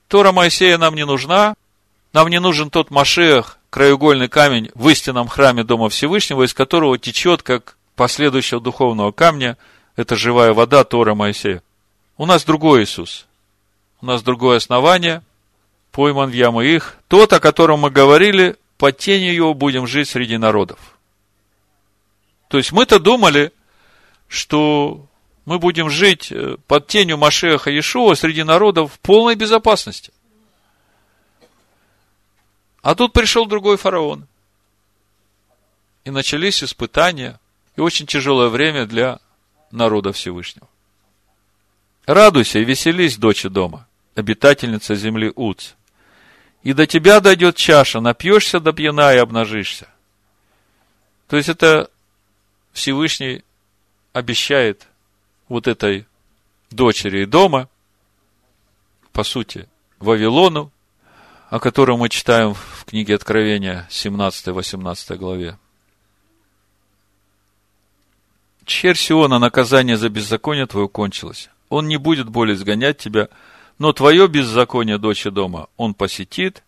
[0.07, 1.55] Тора Моисея нам не нужна,
[2.13, 7.43] нам не нужен тот Машех, краеугольный камень в истинном храме Дома Всевышнего, из которого течет,
[7.43, 9.57] как последующего духовного камня,
[9.95, 11.61] это живая вода Тора Моисея.
[12.17, 13.25] У нас другой Иисус.
[14.01, 15.23] У нас другое основание,
[15.91, 16.97] пойман в яму их.
[17.07, 20.79] Тот, о котором мы говорили, под тенью его будем жить среди народов.
[22.47, 23.51] То есть мы-то думали,
[24.27, 25.07] что
[25.45, 30.11] мы будем жить э, под тенью Машеха Иешуа среди народов в полной безопасности.
[32.87, 34.25] А тут пришел другой фараон.
[36.05, 37.37] И начались испытания,
[37.75, 39.19] и очень тяжелое время для
[39.71, 40.69] народа Всевышнего.
[42.05, 45.73] Радуйся и веселись, дочь дома, обитательница земли Уц.
[46.63, 49.89] И до тебя дойдет чаша, напьешься до пьяна и обнажишься.
[51.27, 51.91] То есть это
[52.71, 53.43] Всевышний
[54.13, 54.87] обещает
[55.49, 56.07] вот этой
[56.71, 57.67] дочери дома,
[59.11, 59.67] по сути,
[59.99, 60.71] Вавилону,
[61.49, 65.57] о котором мы читаем в книге Откровения 17-18 главе.
[68.65, 71.49] Черь Сиона, наказание за беззаконие твое кончилось.
[71.69, 73.29] Он не будет более изгонять тебя,
[73.79, 76.63] но твое беззаконие, дочь дома, он посетит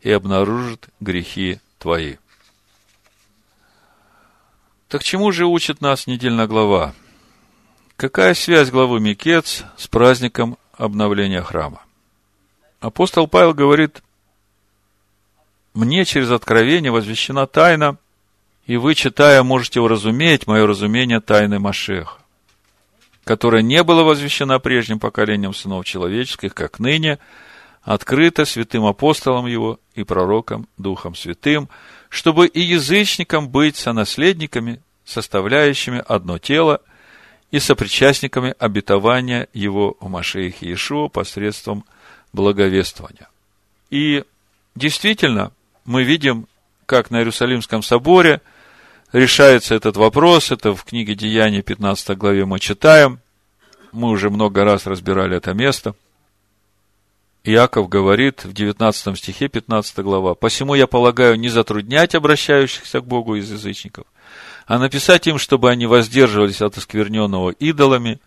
[0.00, 2.16] и обнаружит грехи твои.
[4.88, 6.92] Так чему же учит нас недельная глава?
[7.96, 11.82] Какая связь главы Микец с праздником обновления храма?
[12.80, 14.02] Апостол Павел говорит,
[15.74, 17.98] мне через откровение возвещена тайна,
[18.66, 22.18] и вы, читая, можете уразуметь мое разумение тайны Машеха,
[23.24, 27.18] которая не была возвещена прежним поколением сынов человеческих, как ныне,
[27.82, 31.68] открыта святым апостолом его и пророком Духом Святым,
[32.08, 36.80] чтобы и язычникам быть сонаследниками, составляющими одно тело,
[37.50, 41.84] и сопричастниками обетования его в Машеихе Иешуа посредством
[42.32, 43.28] благовествования.
[43.90, 44.24] И
[44.74, 45.52] действительно,
[45.84, 46.46] мы видим,
[46.86, 48.40] как на Иерусалимском соборе
[49.12, 50.50] решается этот вопрос.
[50.50, 53.20] Это в книге Деяний, 15 главе мы читаем.
[53.92, 55.94] Мы уже много раз разбирали это место.
[57.44, 63.36] Иаков говорит в 19 стихе 15 глава, «Посему я полагаю не затруднять обращающихся к Богу
[63.36, 64.06] из язычников,
[64.66, 68.18] а написать им, чтобы они воздерживались от оскверненного идолами,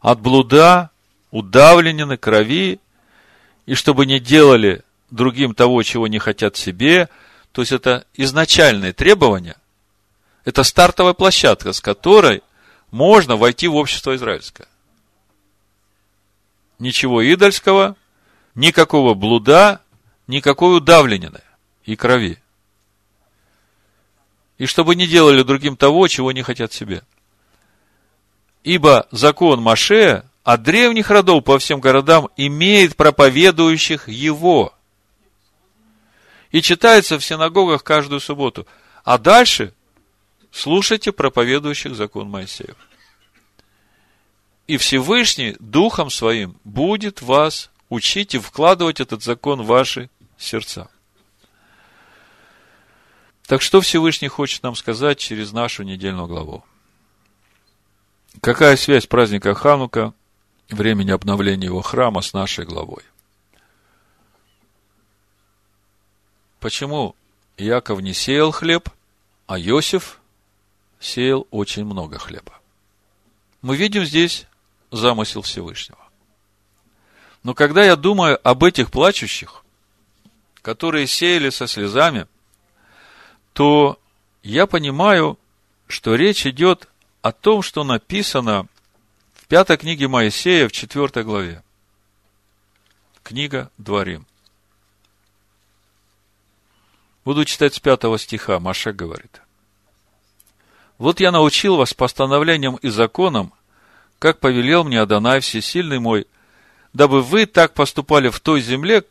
[0.00, 0.90] от блуда,
[1.32, 2.78] удавленины, крови
[3.66, 7.08] и чтобы не делали другим того, чего не хотят себе.
[7.52, 9.56] То есть это изначальные требования.
[10.44, 12.42] Это стартовая площадка, с которой
[12.90, 14.66] можно войти в общество израильское.
[16.78, 17.96] Ничего идольского,
[18.54, 19.80] никакого блуда,
[20.26, 21.40] никакой удавленины
[21.84, 22.38] и крови.
[24.58, 27.02] И чтобы не делали другим того, чего не хотят себе.
[28.62, 34.74] Ибо закон Маше от древних родов по всем городам имеет проповедующих его.
[36.50, 38.66] И читается в синагогах каждую субботу.
[39.04, 39.72] А дальше
[40.50, 42.76] слушайте проповедующих закон Моисеев.
[44.66, 50.90] И Всевышний Духом Своим будет вас учить и вкладывать этот закон в ваши сердца.
[53.46, 56.64] Так что Всевышний хочет нам сказать через нашу недельную главу?
[58.40, 60.14] Какая связь праздника Ханука
[60.72, 63.02] времени обновления его храма с нашей главой.
[66.60, 67.16] Почему
[67.56, 68.90] Яков не сеял хлеб,
[69.46, 70.20] а Иосиф
[71.00, 72.60] сеял очень много хлеба?
[73.62, 74.46] Мы видим здесь
[74.90, 75.98] замысел Всевышнего.
[77.42, 79.64] Но когда я думаю об этих плачущих,
[80.60, 82.26] которые сеяли со слезами,
[83.54, 83.98] то
[84.42, 85.38] я понимаю,
[85.88, 86.88] что речь идет
[87.22, 88.66] о том, что написано
[89.48, 91.62] пятой книге Моисея, в четвертой главе.
[93.22, 94.26] Книга Дворим.
[97.24, 98.58] Буду читать с пятого стиха.
[98.58, 99.40] Маша говорит.
[100.98, 103.52] Вот я научил вас постановлениям и законам,
[104.18, 106.26] как повелел мне Адонай Всесильный мой,
[106.92, 109.04] дабы вы так поступали в той земле,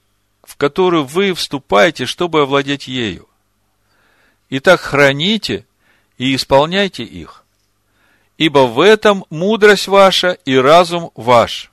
[0.43, 3.27] в которую вы вступаете, чтобы овладеть ею.
[4.49, 5.65] И так храните
[6.17, 7.43] и исполняйте их
[8.39, 11.71] ибо в этом мудрость ваша и разум ваш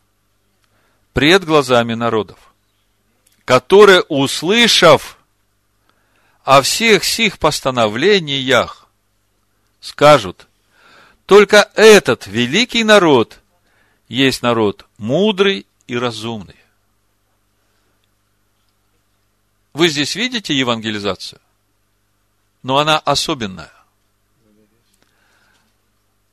[1.13, 2.39] пред глазами народов,
[3.45, 5.16] которые, услышав
[6.47, 8.89] о всех сих постановлениях,
[9.81, 10.47] скажут,
[11.27, 13.41] только этот великий народ
[14.09, 16.57] есть народ мудрый и разумный.
[19.75, 21.41] Вы здесь видите евангелизацию?
[22.63, 23.73] Но она особенная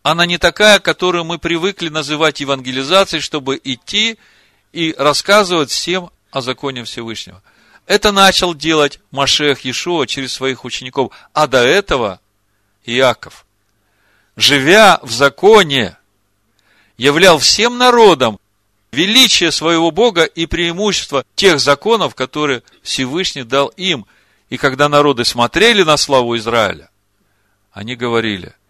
[0.04, 4.20] она не такая, которую мы привыкли называть евангелизацией, чтобы идти
[4.74, 7.42] и рассказывать всем о законе Всевышнего.
[7.86, 12.20] Это начал делать Машех Иешуа через своих учеников, а до этого
[12.86, 13.46] Иаков,
[14.36, 15.98] живя в законе,
[16.98, 18.40] являл всем народам
[18.92, 24.06] величие своего Бога и преимущество тех законов, которые Всевышний дал им.
[24.50, 26.90] И когда народы смотрели на славу Израиля,
[27.72, 28.54] они говорили–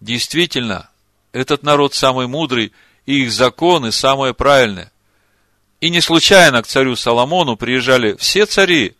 [0.00, 0.88] Действительно,
[1.32, 2.72] этот народ самый мудрый,
[3.06, 4.90] и их законы самые правильные.
[5.80, 8.96] И не случайно к царю Соломону приезжали все цари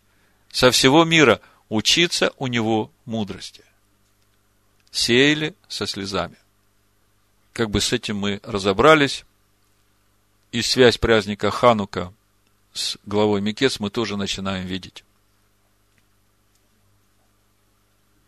[0.51, 3.63] со всего мира учиться у него мудрости.
[4.91, 6.37] Сеяли со слезами.
[7.53, 9.25] Как бы с этим мы разобрались.
[10.51, 12.11] И связь праздника Ханука
[12.73, 15.03] с главой Микец мы тоже начинаем видеть.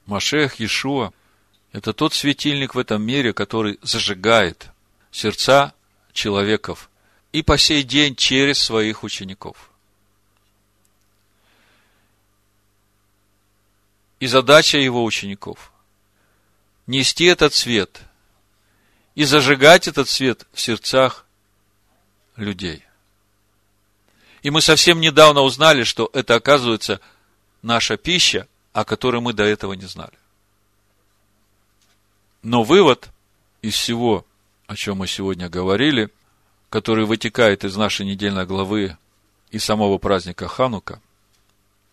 [0.05, 1.11] Машех Иешуа–
[1.73, 4.69] это тот светильник в этом мире, который зажигает
[5.11, 5.73] сердца
[6.13, 6.89] человеков
[7.34, 9.71] и по сей день через своих учеников.
[14.19, 15.73] И задача его учеников–
[16.88, 18.01] нести этот свет
[19.15, 21.25] и зажигать этот свет в сердцах
[22.36, 22.86] людей.
[24.43, 26.99] И мы совсем недавно узнали, что это, оказывается,
[27.61, 30.17] наша пища, о которой мы до этого не знали.
[32.41, 33.09] Но вывод
[33.61, 34.25] из всего,
[34.67, 36.09] о чем мы сегодня говорили,
[36.74, 38.97] который вытекает из нашей недельной главы
[39.51, 40.99] и самого праздника Ханука,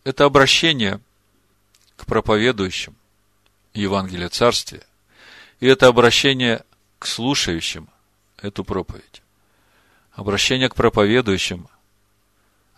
[0.05, 1.03] это обращение
[1.99, 2.97] к проповедующим
[3.75, 4.83] Евангелия Царствия,
[5.61, 6.65] и это обращение
[6.99, 7.91] к слушающим
[8.39, 9.21] эту проповедь.
[10.13, 11.69] Обращение к проповедующим.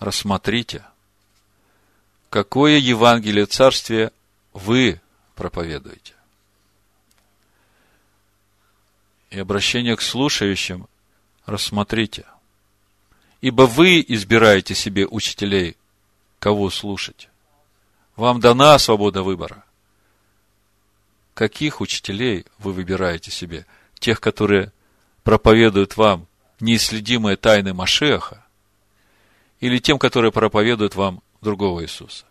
[0.01, 0.85] Рассмотрите,
[2.31, 4.11] какое Евангелие Царствия
[4.53, 5.01] вы
[5.37, 6.15] проповедуете.
[9.31, 10.89] И обращение к слушающим
[11.47, 12.25] рассмотрите.
[13.41, 15.77] Ибо вы избираете себе учителей,
[16.39, 17.29] кого слушать.
[18.17, 19.65] Вам дана свобода выбора.
[21.35, 23.67] Каких учителей вы выбираете себе?
[23.99, 24.73] Тех, которые
[25.25, 26.27] проповедуют вам
[26.61, 28.45] неисследимые тайны Машеха,
[29.61, 32.27] или тем, которые проповедуют вам другого Иисуса?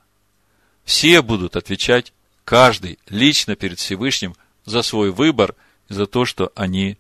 [0.84, 2.14] Все будут отвечать,
[2.46, 4.36] каждый лично перед Всевышним,
[4.66, 5.56] за свой выбор–
[5.92, 6.98] за то, что они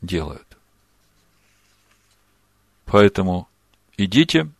[0.00, 0.49] делают.
[2.90, 3.48] Поэтому
[3.96, 4.50] идите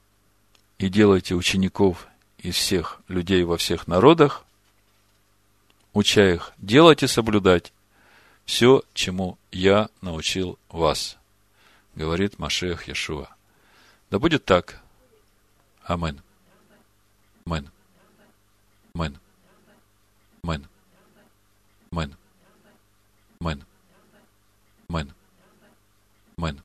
[0.78, 2.07] и делайте учеников
[2.39, 4.45] из всех людей во всех народах,
[5.95, 7.72] уча их делать и соблюдать
[8.45, 11.18] все, чему я научил вас,
[11.97, 13.28] говорит Машех Яшуа.
[14.11, 14.81] Да будет так.
[15.83, 16.22] Амин.
[17.47, 17.68] Амин.
[18.95, 19.18] Амин.
[20.45, 20.68] Амин.
[21.91, 22.16] Амин.
[23.41, 23.64] Амин.
[24.89, 25.14] Амин.
[26.39, 26.59] Амин.